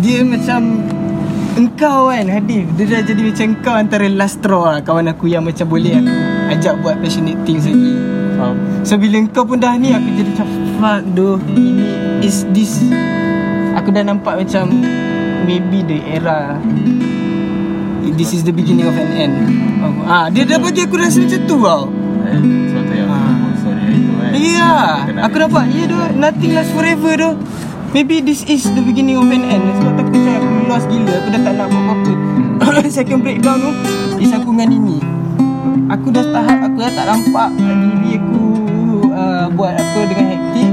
Dia 0.04 0.20
macam 0.20 0.84
Engkau 1.56 2.12
kan 2.12 2.28
Hadif 2.28 2.68
Dia 2.76 2.84
dah 2.84 3.02
jadi 3.08 3.22
macam 3.24 3.46
kau 3.64 3.72
Antara 3.72 4.04
last 4.12 4.36
straw 4.36 4.68
lah 4.68 4.80
Kawan 4.84 5.08
aku 5.08 5.32
yang 5.32 5.48
macam 5.48 5.64
boleh 5.64 5.96
aku 5.96 6.12
Ajak 6.44 6.76
buat 6.84 7.00
passionate 7.00 7.40
things 7.48 7.64
lagi. 7.64 7.96
Faham. 8.36 8.84
So 8.84 9.00
bila 9.00 9.16
engkau 9.16 9.48
pun 9.48 9.56
dah 9.56 9.72
ni 9.80 9.96
Aku 9.96 10.08
jadi 10.12 10.28
macam 10.28 10.48
Fuck 10.76 11.02
doh 11.16 11.36
Ini 11.48 11.88
Is 12.20 12.44
this. 12.52 12.84
Aku 13.74 13.88
dah 13.88 14.04
nampak 14.04 14.44
macam 14.44 14.68
Maybe 15.48 15.80
the 15.80 16.04
era 16.04 16.60
This 18.14 18.30
is 18.30 18.44
the 18.44 18.52
beginning 18.52 18.84
of 18.84 18.94
an 18.94 19.08
end. 19.16 19.34
Ah, 20.04 20.28
Dia 20.28 20.44
dah 20.44 20.60
bagi 20.60 20.84
aku 20.84 21.00
rasa 21.00 21.24
macam 21.24 21.40
tu 21.48 21.56
tau. 21.56 21.88
Eh, 22.28 22.36
Sebab 22.68 22.82
tu 22.84 22.94
yang 22.94 23.08
Ah. 23.08 23.32
aku 23.32 23.48
sorry 23.58 23.84
itu 23.90 24.12
kan 24.12 24.30
Ya 24.36 24.72
Aku 25.24 25.36
nampak 25.40 25.64
Ya 25.72 25.82
tu 25.88 25.96
Nothing 26.14 26.52
lasts 26.52 26.72
forever 26.76 27.12
tu 27.16 27.30
Maybe 27.94 28.18
this 28.18 28.42
is 28.50 28.66
the 28.74 28.82
beginning 28.82 29.14
of 29.14 29.30
an 29.30 29.46
end. 29.46 29.70
Sebab 29.78 30.02
aku 30.02 30.18
macam 30.18 30.42
Aku 30.42 30.66
lost 30.66 30.86
gila 30.90 31.14
Aku 31.14 31.28
dah 31.30 31.40
tak 31.46 31.54
nak 31.54 31.66
buat 31.70 31.82
apa-apa. 31.86 32.12
Second 32.98 33.20
breakdown 33.22 33.62
tu 33.62 33.70
Is 34.18 34.34
aku 34.34 34.50
dengan 34.50 34.74
ini 34.74 34.98
Aku 35.94 36.10
dah 36.10 36.26
tahap 36.26 36.58
Aku 36.66 36.76
dah 36.82 36.90
tak 36.90 37.06
nampak 37.06 37.54
Diri 37.54 38.18
aku 38.18 38.42
uh, 39.14 39.46
Buat 39.54 39.78
apa 39.78 40.00
dengan 40.10 40.26
hektik 40.26 40.70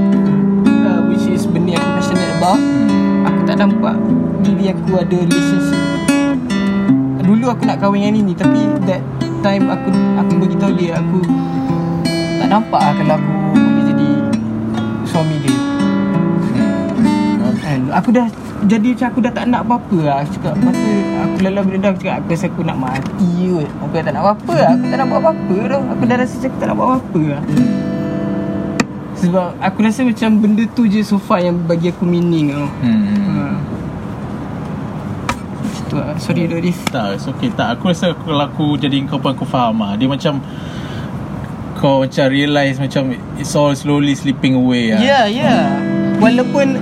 uh, 0.66 1.00
Which 1.14 1.30
is 1.30 1.46
benda 1.46 1.78
aku 1.78 1.90
passionate 2.02 2.34
about 2.42 2.62
Aku 3.30 3.40
tak 3.46 3.58
nampak 3.62 3.96
Diri 4.42 4.74
aku 4.74 4.90
ada 4.98 5.14
relationship. 5.22 5.82
Dulu 7.22 7.46
aku 7.54 7.70
nak 7.70 7.78
kahwin 7.78 8.02
dengan 8.02 8.18
ini 8.18 8.34
Tapi 8.34 8.62
that 8.90 9.06
time 9.46 9.70
aku 9.70 9.94
Aku 10.26 10.42
beritahu 10.42 10.74
dia 10.74 10.98
Aku 10.98 11.22
tak 12.42 12.50
nampak 12.50 12.82
lah 12.82 12.94
kalau 12.98 13.14
aku 13.22 13.32
boleh 13.54 13.84
jadi 13.94 14.10
suami 15.06 15.38
dia 15.46 15.61
aku 17.92 18.10
dah 18.10 18.28
jadi 18.62 18.94
macam 18.94 19.08
aku 19.10 19.20
dah 19.22 19.34
tak 19.34 19.46
nak 19.50 19.62
apa-apa 19.66 19.98
lah 20.06 20.16
Aku 20.22 20.38
cakap 20.38 20.54
Lepas 20.54 20.76
tu 20.78 20.92
aku 21.18 21.36
lelah 21.42 21.62
benda 21.66 21.78
dah 21.82 21.90
Aku 21.90 22.00
cakap 22.00 22.16
aku 22.16 22.28
rasa 22.30 22.46
aku 22.46 22.62
nak 22.62 22.78
mati 22.78 23.30
kot 23.50 23.70
Aku 23.82 23.92
dah 23.92 24.04
tak 24.06 24.14
nak 24.14 24.22
apa-apa 24.22 24.54
lah 24.54 24.70
Aku 24.70 24.86
tak 24.86 24.98
nak 24.98 25.08
buat 25.10 25.20
apa-apa 25.20 25.56
tau 25.66 25.82
Aku 25.90 26.04
dah 26.06 26.16
rasa 26.16 26.34
macam 26.38 26.46
aku 26.46 26.58
tak 26.58 26.68
nak 26.68 26.76
buat 26.78 26.88
apa-apa 26.88 27.22
lah 27.26 27.42
Sebab 29.18 29.48
aku 29.58 29.78
rasa 29.82 30.00
macam 30.02 30.30
benda 30.38 30.64
tu 30.68 30.84
je 30.86 31.02
so 31.02 31.18
far 31.18 31.40
yang 31.40 31.58
bagi 31.60 31.90
aku 31.90 32.06
meaning 32.06 32.54
tau 32.54 32.70
Hmm. 32.86 33.02
ha. 33.02 33.44
Macam 35.58 35.84
tu 35.84 35.96
lah 35.98 36.14
Sorry 36.18 36.44
Dorif 36.46 36.78
Tak, 36.88 37.18
it's 37.18 37.26
okay. 37.28 37.50
Tak, 37.50 37.82
aku 37.82 37.90
rasa 37.90 38.14
aku, 38.14 38.30
kalau 38.30 38.46
aku 38.46 38.66
jadi 38.78 39.02
kau 39.06 39.18
pun 39.18 39.34
aku 39.34 39.46
faham 39.46 39.82
lah. 39.82 39.98
Dia 39.98 40.06
macam 40.06 40.38
kau 41.74 42.06
macam 42.06 42.30
realise 42.30 42.78
macam 42.78 43.10
it's 43.42 43.58
all 43.58 43.74
slowly 43.74 44.14
slipping 44.14 44.54
away 44.54 44.94
lah. 44.94 45.02
Yeah, 45.02 45.26
yeah. 45.26 45.82
Walaupun 46.22 46.78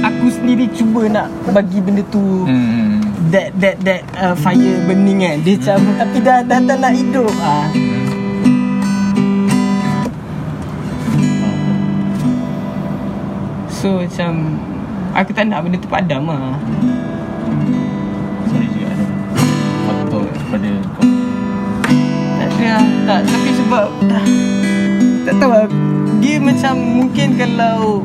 aku 0.00 0.26
sendiri 0.30 0.66
cuba 0.72 1.06
nak 1.06 1.26
bagi 1.50 1.80
benda 1.80 2.00
tu 2.08 2.44
Hmm. 2.44 3.00
that 3.28 3.52
that 3.58 3.76
that 3.84 4.00
uh, 4.16 4.34
fire 4.34 4.76
burning 4.84 5.20
kan. 5.20 5.36
Dia 5.42 5.54
macam 5.56 5.78
tapi 5.98 6.18
dah 6.20 6.38
dah 6.40 6.58
tak 6.60 6.78
nak 6.78 6.92
hidup. 6.92 7.32
Ah. 7.40 7.68
So 13.68 14.00
macam 14.00 14.56
aku 15.12 15.30
tak 15.36 15.44
nak 15.44 15.60
benda 15.60 15.76
tu 15.76 15.88
padam 15.90 16.24
ah. 16.32 16.56
Sorry 18.48 18.66
juga 18.70 18.86
ada 18.88 19.04
faktor 19.84 20.24
pada 20.48 20.70
kau. 20.96 21.04
tak 22.34 22.48
ada 22.48 22.64
lah 22.64 22.84
tak 23.04 23.20
tapi 23.28 23.50
sebab 23.52 23.86
dah 24.08 24.24
tak 25.24 25.34
tahu 25.36 25.50
lah 25.52 25.66
dia 26.20 26.36
macam 26.40 26.74
mungkin 26.80 27.28
kalau 27.36 28.00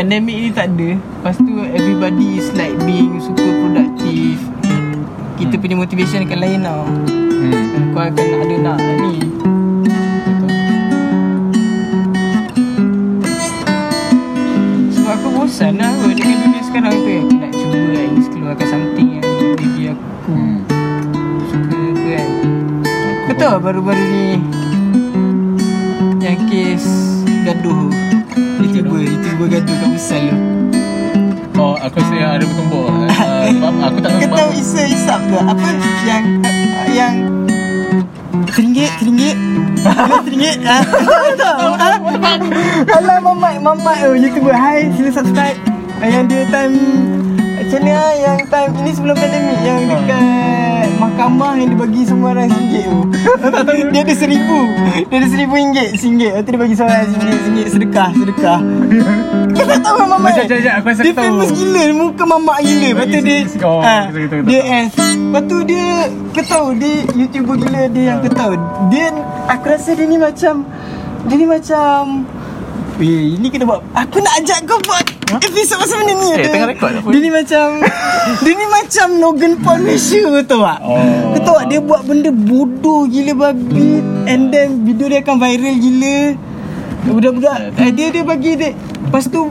pandemik 0.00 0.32
ni 0.32 0.48
tak 0.48 0.72
ada. 0.72 0.96
Lepas 0.96 1.36
tu 1.36 1.60
everybody 1.76 2.40
is 2.40 2.48
like 2.56 2.72
being 2.88 3.20
super 3.20 3.52
productive. 3.60 4.40
Kita 5.36 5.60
punya 5.60 5.76
motivation 5.76 6.24
akan 6.24 6.38
lain 6.40 6.64
tau. 6.64 6.88
Hmm. 6.88 7.92
Kau 7.92 8.00
akan 8.08 8.26
ada 8.40 8.56
nak 8.64 8.78
ni. 8.80 9.20
Betul. 10.24 10.52
Sebab 14.88 15.12
aku 15.20 15.28
bosan 15.36 15.76
lah 15.76 15.92
kot 15.92 16.16
Dengan 16.16 16.36
dunia 16.48 16.62
sekarang 16.64 16.94
tu. 16.96 17.12
Aku 17.20 17.36
nak 17.36 17.52
cuba 17.52 17.78
at 17.92 18.10
least 18.16 18.28
keluarkan 18.32 18.66
something 18.72 19.08
Yang 19.20 19.24
maybe 19.28 19.82
aku 19.92 20.08
Hmm. 20.32 20.56
suka 21.52 21.76
ke 21.76 22.08
kan. 22.16 22.28
Aku 22.88 23.20
Kau 23.28 23.34
tahu 23.36 23.56
baru-baru 23.60 24.04
ni? 24.08 24.28
Yang 26.24 26.38
kes 26.48 26.84
gaduh 27.44 28.09
YouTuber 28.36 29.00
YouTuber 29.02 29.46
gaduh 29.50 29.76
kat 29.76 29.88
Busal 29.90 30.22
tu 30.30 30.38
Oh, 31.60 31.76
aku 31.76 32.00
rasa 32.00 32.14
yang 32.16 32.32
ada 32.40 32.44
bertumbuk. 32.48 32.88
Uh, 33.20 33.52
sebab 33.52 33.74
aku 33.84 33.98
tak 34.00 34.10
tahu 34.16 34.20
Kau 34.20 34.36
tahu 34.36 34.50
Isa 34.56 34.80
Isap 34.84 35.20
ke? 35.28 35.38
Apa 35.44 35.68
yang 36.08 36.24
Yang 36.92 37.14
Kena 38.48 38.84
teringgit? 38.96 39.36
Ah. 40.64 40.84
Tahu 41.40 41.72
ah. 41.76 41.96
Alah 42.96 43.18
mamat 43.20 43.60
Mamat 43.60 43.96
tu 44.00 44.12
YouTuber. 44.16 44.56
Hai 44.56 44.88
sila 44.96 45.10
subscribe. 45.20 45.56
Yang 46.00 46.24
dia 46.32 46.42
time 46.48 46.76
ah 47.92 48.12
Yang 48.16 48.38
time 48.48 48.72
Ini 48.80 48.90
sebelum 48.96 49.16
pandemik 49.20 49.58
Yang 49.60 49.80
dekat 49.88 50.69
Mahkamah 51.00 51.52
Yang 51.56 51.68
dia 51.68 51.78
bagi 51.78 52.02
semua 52.04 52.28
orang 52.30 52.46
RM1 52.46 52.74
tu. 52.76 52.98
Dia 53.90 54.00
ada 54.02 54.14
seribu. 54.14 54.58
Dia 55.02 55.16
ada 55.16 55.28
seribu 55.28 55.52
ringgit 55.54 55.88
RM1 55.96 56.20
Lepas 56.20 56.42
tu 56.42 56.50
dia 56.50 56.60
bagi 56.60 56.74
semua 56.76 56.90
orang 56.90 57.02
RM1 57.02 57.24
RM1 57.24 57.66
Sedekah 57.70 58.08
Sedekah. 58.12 58.58
Kau 59.50 59.64
tak 59.66 59.80
tahu 59.82 59.94
kan 59.96 60.06
mamat 60.08 60.30
Sekejap, 60.30 60.46
sekejap, 60.46 60.74
aku 60.76 60.86
rasa 60.86 61.00
Dia 61.02 61.12
tahu. 61.12 61.24
famous 61.26 61.50
gila. 61.50 61.82
Muka 61.90 62.24
mamak 62.24 62.58
gila. 62.62 62.88
Lepas 62.92 63.06
tu 63.06 63.20
dia 63.20 63.38
Oh, 63.60 63.80
ah, 63.80 64.02
betul. 64.08 64.40
Dia 64.44 64.60
as 64.62 64.90
Lepas 64.94 65.42
tu 65.44 65.58
dia 65.64 65.86
Kau 66.30 66.44
tahu 66.46 66.66
Dia 66.76 66.94
YouTuber 67.10 67.54
gila 67.58 67.82
Dia 67.90 68.02
yang 68.04 68.18
kau 68.20 68.32
tahu 68.32 68.52
Dia 68.88 69.04
Aku 69.48 69.64
rasa 69.66 69.90
dia 69.92 70.06
ni 70.06 70.16
macam 70.16 70.54
Dia 71.26 71.34
ni 71.34 71.46
macam 71.46 71.98
Weh 73.00 73.32
ini 73.34 73.48
kena 73.48 73.64
buat 73.64 73.80
Aku 73.96 74.20
nak 74.20 74.34
ajak 74.36 74.68
kau 74.68 74.76
buat 74.84 75.00
Episod 75.40 75.78
pasal 75.78 76.02
benda 76.02 76.14
ni 76.16 76.26
Eh, 76.26 76.36
ada. 76.36 76.48
tengah 76.50 76.68
record 76.68 76.92
apa? 76.92 77.08
Dia 77.08 77.18
ni 77.18 77.30
macam 77.30 77.66
Dia 78.36 78.52
ni 78.52 78.66
macam 78.68 79.06
Logan 79.16 79.52
Paul 79.56 79.78
Malaysia 79.80 80.20
tahu 80.42 80.60
tak 80.60 80.78
Oh. 80.82 81.00
Kau 81.32 81.40
tahu 81.40 81.56
tak 81.56 81.66
Dia 81.66 81.80
buat 81.80 82.02
benda 82.04 82.30
bodoh 82.30 83.06
gila 83.06 83.32
babi 83.34 84.04
And 84.26 84.50
then 84.50 84.84
Video 84.84 85.08
dia 85.08 85.22
akan 85.22 85.36
viral 85.38 85.76
gila 85.76 86.16
Budak-budak 87.08 87.56
eh, 87.74 87.90
Dia 87.90 88.06
dia 88.10 88.20
bagi 88.22 88.52
dia 88.54 88.70
Lepas 89.00 89.24
tu 89.26 89.48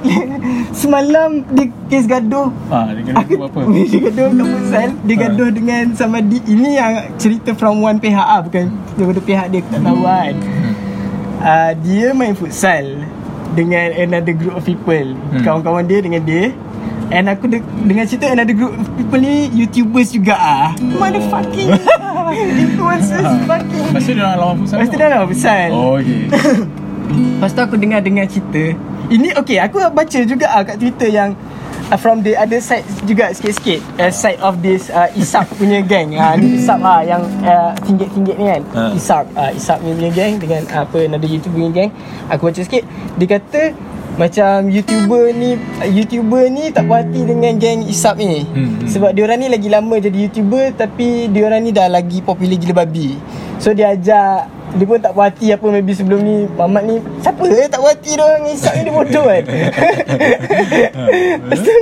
Semalam 0.74 1.40
Dia 1.48 1.66
kes 1.88 2.04
gaduh 2.04 2.52
Ah, 2.68 2.92
dia 2.92 3.16
buat 3.30 3.48
apa? 3.48 3.60
Dia 3.86 4.00
gaduh 4.02 4.28
kat 4.28 4.44
Futsal 4.46 4.88
Dia 5.00 5.14
Ha. 5.14 5.22
gaduh 5.22 5.48
dengan 5.50 5.84
sama 5.94 6.18
di 6.20 6.36
Ini 6.42 6.68
yang 6.70 6.92
cerita 7.16 7.54
from 7.54 7.80
one 7.80 7.96
pihak 7.96 8.20
ah 8.20 8.40
Bukan 8.40 8.68
daripada 8.92 9.20
pihak 9.22 9.46
dia 9.48 9.58
aku 9.58 9.70
tak 9.70 9.82
tahu 9.82 10.00
kan 10.02 10.34
uh, 11.40 11.72
Dia 11.76 12.12
main 12.12 12.32
futsal 12.32 13.00
Dengan 13.50 13.90
another 13.92 14.30
group 14.30 14.54
of 14.54 14.62
people. 14.62 15.14
Hmm. 15.30 15.42
Kawan-kawan 15.42 15.84
dia 15.84 15.98
dengan 15.98 16.22
dia. 16.22 16.54
And 17.10 17.26
aku 17.26 17.50
de- 17.50 17.66
dengan 17.82 18.06
cerita 18.06 18.30
another 18.30 18.54
group 18.54 18.70
of 18.70 18.86
people 18.94 19.18
ni 19.18 19.50
YouTubers 19.50 20.14
juga 20.14 20.38
ah. 20.38 20.70
Motherfucking 20.78 21.74
Influencers 22.62 23.26
fucking. 23.42 23.82
Lepas 23.90 24.02
tu 24.06 24.12
dia 24.12 24.22
orang 24.22 24.38
lawan 24.38 24.54
futsal 24.56 24.76
Lepas 24.78 24.86
tu 24.86 24.94
tu? 24.94 25.02
dah 25.02 25.08
lah 25.10 25.18
futsal. 25.26 25.68
Oh, 25.74 25.98
okay. 25.98 26.22
Lepas 27.34 27.50
tu 27.50 27.60
aku 27.60 27.74
dengar-dengar 27.74 28.24
cerita. 28.24 28.64
Ini 29.10 29.34
okay 29.34 29.58
aku 29.58 29.82
baca 29.90 30.18
juga 30.22 30.46
ah 30.46 30.62
kat 30.62 30.78
Twitter 30.78 31.10
yang 31.10 31.34
uh, 31.90 31.98
From 31.98 32.22
the 32.22 32.38
other 32.38 32.62
side 32.62 32.86
juga 33.04 33.34
sikit-sikit. 33.34 33.82
Uh, 33.98 34.12
Side 34.14 34.40
of 34.40 34.62
this 34.62 34.88
uh, 34.88 35.10
Isap 35.18 35.50
punya 35.58 35.82
gang. 35.82 36.14
Uh, 36.14 36.34
Ni 36.38 36.62
Isap 36.62 36.80
ah 36.86 37.02
yang 37.02 37.22
uh, 37.42 37.74
Singgit-singgit 37.82 38.36
ni 38.38 38.44
kan. 38.46 38.62
Ha. 38.72 38.82
Isap 38.94 39.24
uh, 39.34 39.50
Isap 39.50 39.78
punya 39.82 40.10
gang 40.14 40.38
Dengan 40.38 40.62
uh, 40.70 40.86
apa 40.86 40.98
Another 41.04 41.28
YouTuber 41.28 41.58
punya 41.58 41.70
gang. 41.74 41.90
Aku 42.30 42.48
baca 42.48 42.60
sikit. 42.62 42.86
Dia 43.18 43.26
kata 43.26 43.62
macam 44.18 44.68
YouTuber 44.68 45.32
ni 45.32 45.56
YouTuber 45.80 46.52
ni 46.52 46.68
tak 46.74 46.84
puas 46.84 47.08
hati 47.08 47.20
dengan 47.24 47.56
geng 47.56 47.86
Isap 47.88 48.20
ni. 48.20 48.44
Hmm, 48.44 48.84
hmm. 48.84 48.88
Sebab 48.90 49.10
diorang 49.16 49.38
ni 49.40 49.48
lagi 49.48 49.68
lama 49.72 49.96
jadi 49.96 50.18
YouTuber 50.28 50.76
Tapi 50.76 51.32
diorang 51.32 51.64
ni 51.64 51.70
dah 51.72 51.88
lagi 51.90 52.22
popular 52.22 52.58
gila 52.58 52.84
babi. 52.84 53.16
So 53.60 53.72
dia 53.72 53.92
ajak 53.92 54.59
Dia 54.70 54.84
pun 54.84 54.96
tak 54.96 55.12
puas 55.12 55.26
hati 55.26 55.50
apa 55.50 55.66
Maybe 55.68 55.90
sebelum 55.90 56.20
ni 56.20 56.36
Mamat 56.48 56.82
ni 56.84 56.96
Siapa 57.18 57.42
eh 57.44 57.66
tak 57.66 57.78
puas 57.78 57.92
hati 57.92 58.10
diorang 58.12 58.42
Isap 58.46 58.72
ni 58.72 58.82
dia 58.82 58.92
bodoh 58.92 59.24
kan 59.24 59.42
Lepas 61.40 61.58
tu 61.58 61.74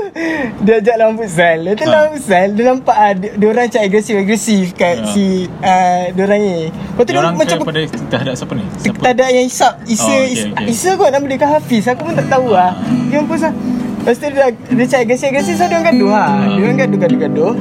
Dia 0.59 0.75
ajak 0.79 0.95
lawan 0.97 1.15
futsal 1.17 1.57
Lepas 1.63 1.77
tu 1.77 1.85
Ha. 1.85 1.91
lawan 1.91 2.09
futsal 2.13 2.47
Dia 2.51 2.65
nampak 2.67 2.97
ah, 2.97 3.13
dia, 3.13 3.31
diorang 3.35 3.65
macam 3.67 3.83
agresif-agresif 3.83 4.65
Kat 4.73 4.97
Ha. 4.99 5.07
si 5.11 5.27
uh, 5.61 6.03
Diorang 6.13 6.41
ni 6.41 6.57
Lepas 6.69 7.03
tu 7.03 7.11
Dia 7.11 7.21
orang 7.21 7.35
dia 7.35 7.43
macam 7.45 7.57
pada 7.63 7.81
terhadap 8.09 8.35
siapa 8.35 8.53
ni? 8.55 8.65
Siapa? 8.79 8.99
tak 8.99 9.13
ada 9.15 9.25
yang 9.29 9.47
Isap 9.47 9.75
Isa, 9.85 10.03
Oh, 10.03 10.09
okay, 10.09 10.25
okay, 10.25 10.45
okay. 10.51 10.67
Isa 10.67 10.91
kot 10.95 11.11
nama 11.11 11.25
dia 11.25 11.37
kan 11.37 11.51
Hafiz 11.55 11.85
Aku 11.87 12.03
pun 12.03 12.15
tak 12.15 12.29
tahu 12.29 12.49
lah 12.51 12.73
Dia 13.09 13.21
pun 13.21 13.37
sah 13.37 13.53
Lepas 13.99 14.17
tu 14.17 14.27
dia, 14.31 14.47
dia 14.49 14.85
cakap 14.87 15.05
agresif-agresif 15.05 15.55
So 15.55 15.65
dia 15.65 15.77
orang 15.77 15.87
gaduh 15.93 16.11
ha. 16.11 16.25
Dia 16.49 16.63
orang 16.63 16.79
gaduh-gaduh-gaduh 16.81 17.53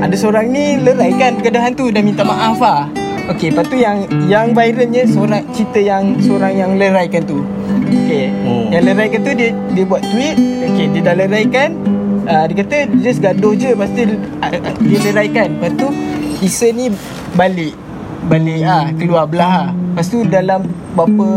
Ada 0.00 0.14
seorang 0.16 0.48
ni 0.48 0.80
lerai 0.80 1.12
kan 1.14 1.36
Pergaduhan 1.36 1.72
tu 1.74 1.84
Dan 1.88 2.02
minta 2.02 2.24
maaf 2.24 2.56
lah 2.56 3.01
Okay 3.30 3.54
lepas 3.54 3.66
tu 3.70 3.78
yang 3.78 4.06
Yang 4.26 4.46
viralnya 4.56 5.02
Seorang 5.06 5.42
cerita 5.54 5.78
yang 5.78 6.18
Seorang 6.18 6.52
yang 6.58 6.70
leraikan 6.74 7.22
tu 7.22 7.46
Okay 7.86 8.34
Oh. 8.42 8.66
Yang 8.72 8.82
leraikan 8.90 9.20
tu 9.22 9.32
dia 9.36 9.50
Dia 9.72 9.84
buat 9.86 10.02
tweet 10.02 10.34
Okay 10.66 10.86
dia 10.90 11.00
dah 11.06 11.14
leraikan 11.14 11.70
uh, 12.26 12.44
Dia 12.50 12.54
kata 12.66 12.76
Just 12.98 13.22
gaduh 13.22 13.54
je 13.54 13.72
Lepas 13.72 13.88
tu 13.94 14.02
dia, 14.02 14.16
uh, 14.42 14.50
dia 14.82 14.98
leraikan 15.14 15.48
Lepas 15.58 15.72
tu 15.78 15.88
Isa 16.42 16.74
ni 16.74 16.90
balik 17.38 17.78
balik 18.26 18.62
ah 18.62 18.86
keluar 18.94 19.26
belah 19.26 19.50
ah. 19.50 19.68
Lepas 19.74 20.06
tu 20.10 20.22
dalam 20.26 20.66
berapa 20.94 21.28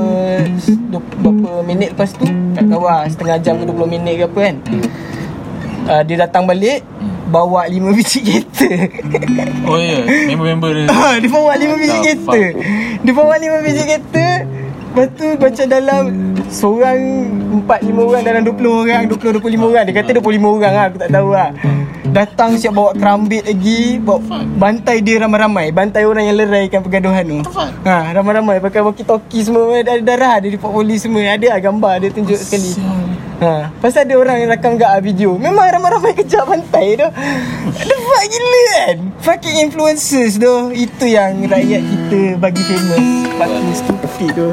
berapa 0.92 1.50
minit 1.66 1.92
lepas 1.96 2.14
tu 2.14 2.28
tak 2.56 2.66
tahu 2.72 2.84
lah 2.88 3.04
setengah 3.10 3.38
jam 3.44 3.56
ke 3.60 3.64
20 3.68 3.84
minit 3.92 4.14
ke 4.16 4.26
apa 4.32 4.40
kan. 4.40 4.56
Uh, 5.86 6.02
dia 6.08 6.16
datang 6.24 6.48
balik 6.48 6.82
bawa 7.26 7.66
5 7.68 7.98
biji 7.98 8.20
kereta. 8.22 8.70
Oh 9.70 9.82
ya 9.82 10.06
Member-member 10.06 10.70
dia 10.78 10.86
Ah, 10.90 11.18
dia 11.18 11.30
bawa 11.30 11.58
5 11.58 11.82
biji 11.82 11.98
The 11.98 12.04
kereta. 12.06 12.40
Dia 13.02 13.14
bawa 13.14 13.34
5 13.38 13.66
biji 13.66 13.84
kereta. 13.84 14.28
Lepas 14.96 15.08
tu 15.20 15.28
macam 15.36 15.66
dalam 15.68 16.04
Seorang 16.50 17.00
4-5 17.66 18.10
orang 18.10 18.22
dalam 18.22 18.42
20 18.46 18.82
orang 18.86 19.02
20-25 19.10 19.72
orang. 19.72 19.84
Dia 19.90 19.96
kata 19.98 20.12
25 20.22 20.58
orang 20.58 20.74
lah 20.74 20.86
Aku 20.90 20.98
tak 21.02 21.12
tahu 21.12 21.30
lah. 21.34 21.50
Datang 22.06 22.56
siap 22.56 22.74
bawa 22.78 22.96
kerambit 22.96 23.44
lagi 23.44 24.00
bawa 24.00 24.22
Bantai 24.56 25.02
dia 25.02 25.20
ramai-ramai. 25.26 25.74
Bantai 25.74 26.06
orang 26.06 26.30
yang 26.30 26.38
leraikan 26.38 26.86
pergaduhan 26.86 27.26
tu. 27.26 27.40
Ha, 27.58 28.14
Ramai-ramai. 28.14 28.62
Pakai 28.62 28.86
walkie-talkie 28.86 29.42
semua 29.42 29.82
Ada 29.82 30.00
darah 30.00 30.34
ada 30.40 30.48
di 30.48 30.58
polis 30.60 31.02
semua. 31.02 31.26
Ada 31.26 31.58
lah 31.58 31.60
gambar 31.60 31.94
dia 32.06 32.10
tunjuk 32.14 32.38
sekali. 32.38 32.72
Ha, 33.36 33.68
pasal 33.84 34.08
ada 34.08 34.16
orang 34.16 34.36
yang 34.40 34.50
rakam 34.56 34.80
kat 34.80 34.96
video. 35.04 35.36
Memang 35.36 35.68
ramai-ramai 35.68 36.16
kejar 36.16 36.48
pantai 36.48 36.96
tu. 36.96 37.08
The 37.76 37.96
fuck 38.00 38.24
gila 38.32 38.62
kan? 38.72 38.98
Fucking 39.20 39.58
influencers 39.68 40.40
tu. 40.40 40.72
Itu 40.72 41.04
yang 41.04 41.44
rakyat 41.44 41.82
kita 41.84 42.22
bagi 42.40 42.64
famous. 42.64 43.04
Fucking 43.36 43.76
stupid 43.76 44.30
tu 44.32 44.50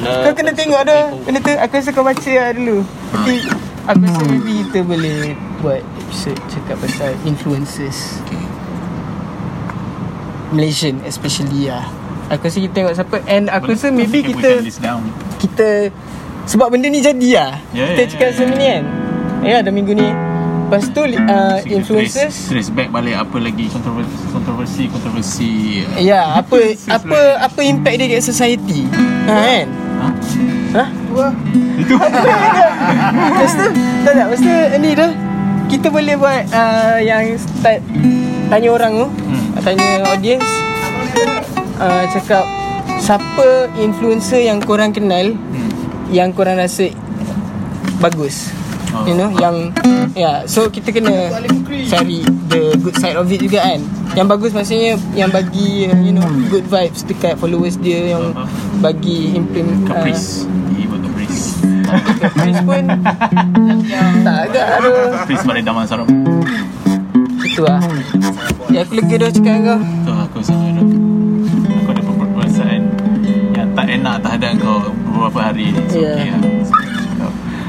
Kau 0.00 0.32
kena 0.32 0.52
tengok 0.52 0.80
tu 0.84 1.00
Benda 1.28 1.38
tu 1.40 1.52
Aku 1.56 1.72
rasa 1.76 1.90
kau 1.92 2.04
baca 2.04 2.32
lah 2.32 2.50
dulu. 2.52 2.84
Nanti 2.84 3.34
Aku 3.88 4.02
rasa 4.04 4.22
maybe 4.28 4.52
kita 4.64 4.78
boleh 4.84 5.18
Buat 5.60 5.82
episode 6.00 6.40
cakap 6.48 6.76
pasal 6.80 7.12
influencers. 7.28 8.20
Malaysian 10.50 11.04
especially 11.06 11.70
lah. 11.70 11.86
Aku 12.30 12.48
rasa 12.48 12.58
kita 12.58 12.74
tengok 12.74 12.94
siapa. 12.96 13.16
And 13.28 13.46
aku 13.52 13.76
rasa 13.76 13.92
maybe 13.92 14.24
kita 14.24 14.64
kita 15.38 15.68
sebab 16.50 16.72
benda 16.74 16.90
ni 16.90 16.98
jadi 16.98 17.30
lah. 17.38 17.52
Ya, 17.70 17.94
kita 17.94 18.02
ya, 18.02 18.08
cakap 18.10 18.26
ya, 18.26 18.34
selama 18.34 18.54
ni 18.56 18.66
kan. 18.66 18.84
Ya, 19.40 19.56
dah 19.62 19.72
minggu 19.72 19.92
ni. 19.94 20.29
Lepas 20.70 20.86
tu 20.94 21.02
uh, 21.02 21.58
So, 21.58 21.66
influencers. 21.66 22.30
Trace, 22.30 22.46
trace 22.46 22.70
back 22.70 22.94
balik 22.94 23.18
apa 23.18 23.42
lagi? 23.42 23.66
Kontroversi 23.74 24.22
kontroversi 24.30 24.82
kontroversi 24.86 25.50
Ya, 25.98 26.38
apa 26.38 26.78
apa 26.86 27.42
apa 27.42 27.60
impact 27.66 27.96
dia 27.98 28.06
kat 28.06 28.22
society. 28.22 28.86
Ha 29.26 29.34
kan? 29.34 29.66
ha? 29.98 30.08
Ha? 30.78 30.84
itu. 31.74 31.94
Lepas 33.34 33.52
tu 33.58 33.66
Tak 34.06 34.12
tak. 34.14 34.26
Lepas 34.30 34.40
tu 34.46 34.54
ni 34.78 34.90
tu. 34.94 35.08
Kita 35.74 35.86
boleh 35.90 36.14
buat 36.14 36.46
uh, 36.54 37.02
Yang 37.02 37.42
start 37.42 37.82
Tanya 38.46 38.68
orang 38.70 38.92
tu. 38.94 39.06
Hmm. 39.10 39.42
Tanya 39.66 40.06
audience. 40.14 40.46
Uh, 41.82 42.06
Cakap 42.14 42.46
Siapa 43.02 43.74
influencer 43.74 44.46
yang 44.46 44.62
korang 44.62 44.94
kenal 44.94 45.34
Hmm. 45.34 45.66
Yang 46.14 46.30
korang 46.38 46.62
rasa 46.62 46.94
Bagus 47.98 48.54
Oh. 48.90 49.04
You 49.04 49.14
know 49.14 49.30
Yang 49.30 49.56
Ya 50.10 50.18
yeah, 50.18 50.36
So 50.42 50.66
kita 50.66 50.90
kena 50.90 51.30
Cari 51.86 52.20
The 52.46 52.74
good 52.76 52.96
side 52.96 53.14
of 53.14 53.24
it 53.24 53.38
juga 53.38 53.62
kan. 53.62 53.78
Yang 54.12 54.26
bagus 54.28 54.50
maksudnya 54.50 54.98
Yang 55.12 55.30
bagi 55.32 55.86
uh, 55.86 55.94
You 55.96 56.12
know 56.12 56.26
Good 56.48 56.66
vibes 56.66 57.02
Dekat 57.02 57.36
followers 57.36 57.76
dia 57.76 58.10
Yang 58.10 58.32
Uh-huh. 58.32 58.46
Bagi 58.80 59.32
implement 59.32 59.80
uh, 59.84 59.94
Caprice 59.94 60.44
Ibu 60.72 60.96
Caprice. 61.00 61.42
Caprice 62.18 62.60
pun 62.60 62.84
Tak 64.26 64.36
agak 64.48 64.66
aduh 64.76 64.94
Caprice 65.14 65.44
balik 65.44 65.62
Daman 65.62 65.84
Saram 65.84 66.06
Itu 67.40 67.62
lah. 67.62 67.78
Ya 68.68 68.80
aku 68.80 68.94
lega 68.94 69.16
dah 69.18 69.30
cakap 69.30 69.56
kau. 69.60 69.80
Tu 69.80 70.12
aku 70.12 70.38
sama 70.40 70.78
tu. 70.78 70.96
Aku 71.76 71.88
ada 71.88 72.00
beberapa 72.00 72.26
perasaan 72.32 72.82
Yang 73.50 73.68
tak 73.72 73.86
enak 73.88 74.16
terhadap 74.20 74.52
kau 74.56 74.78
Beberapa 75.04 75.40
hari. 75.44 75.66
Ni 75.68 75.82
So 75.86 75.98
Ya. 75.98 76.12
okay 76.12 76.30
lah 76.30 76.42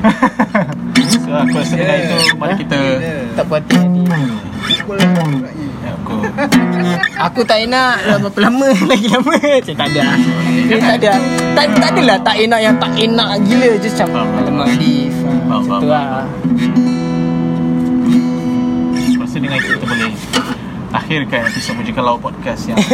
aku 1.31 1.55
rasa 1.57 1.73
dengan 1.79 1.97
itu 1.97 2.17
Mari 2.35 2.53
kita 2.59 2.79
Tak 3.39 3.43
puas 3.47 3.59
hati. 3.63 3.77
Nanti 3.79 4.01
ya, 4.07 5.91
Aku 6.01 6.15
Aku 7.17 7.39
tak 7.47 7.63
enak 7.63 7.95
berapa 8.21 8.39
lama 8.49 8.69
Lagi 8.91 9.07
lama. 9.07 9.33
Macam 9.37 9.75
tak 9.75 9.87
ada. 9.93 10.01
Dia 10.67 10.77
tak 10.77 10.95
ada. 11.01 11.11
Tak, 11.55 11.65
tak 11.77 11.89
adalah 11.95 12.17
tak 12.21 12.35
enak 12.37 12.59
yang 12.59 12.75
tak 12.77 12.91
enak 12.97 13.29
gila 13.47 13.69
Just 13.79 13.97
macam. 13.97 14.25
Alamak 14.37 14.67
Alif. 14.77 15.13
Faham, 15.21 15.61
Macam 15.67 15.79
tu 15.79 15.87
lah. 15.87 16.25
Aku 19.11 19.21
rasa 19.21 19.37
dengan 19.39 19.57
itu 19.57 19.69
kita 19.77 19.85
boleh 19.85 20.11
Akhirkan 20.91 21.47
episod 21.47 21.79
Mujika 21.79 22.03
Laut 22.03 22.19
Podcast 22.19 22.67
yang. 22.67 22.75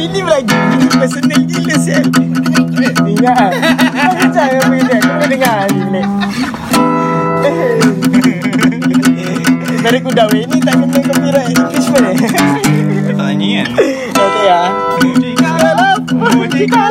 Ini 0.00 0.20
lagi 0.24 0.56
Ini 0.56 0.86
personal 0.88 1.40
gila 1.44 1.76
sial. 1.76 2.04
Ingat 3.04 3.36
lah 3.36 3.52
Kau 3.92 4.12
bincang 4.16 4.48
apa 4.56 4.76
dia? 4.80 4.98
Kau 5.02 5.26
dengar 5.28 5.66
ni 5.68 5.80
Black 5.88 6.08
Dari 9.82 9.98
kuda 10.06 10.22
weh 10.30 10.46
Ni 10.46 10.58
tak 10.62 10.74
kena 10.78 11.00
copyright 11.04 11.52
infringement 11.52 12.06
eh. 12.06 12.16
Tak 13.12 13.24
nyanyi 13.28 13.48
kan? 13.60 13.68
Okay 14.18 14.42
ya 14.46 14.60
Mujika 15.02 15.50
Mujika 16.16 16.82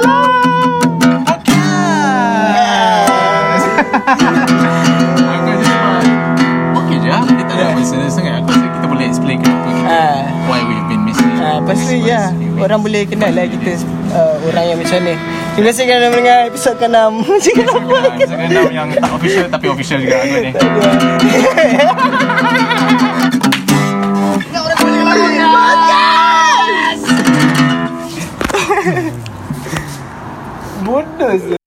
Ya 12.08 12.32
Orang 12.56 12.88
boleh 12.88 13.04
kenal 13.04 13.36
lah 13.36 13.52
kita 13.52 13.84
uh, 14.16 14.40
Orang 14.48 14.64
yang 14.64 14.80
macam 14.80 14.96
mana. 15.04 15.20
Terima 15.60 15.76
kasih 15.76 15.84
kerana 15.92 16.08
mendengar 16.08 16.48
episod 16.48 16.80
ke-6 16.80 16.96
Cakap 17.44 17.68
apa 17.68 18.16
Episod 18.16 18.38
ke-enam 18.40 18.72
yang 18.72 18.88
tak 18.96 19.12
official 19.12 19.52
Tapi 19.52 19.66
official 19.68 20.00
juga 20.00 20.24
aku 20.24 20.40
ni. 20.40 20.52
Bodoh 30.88 31.60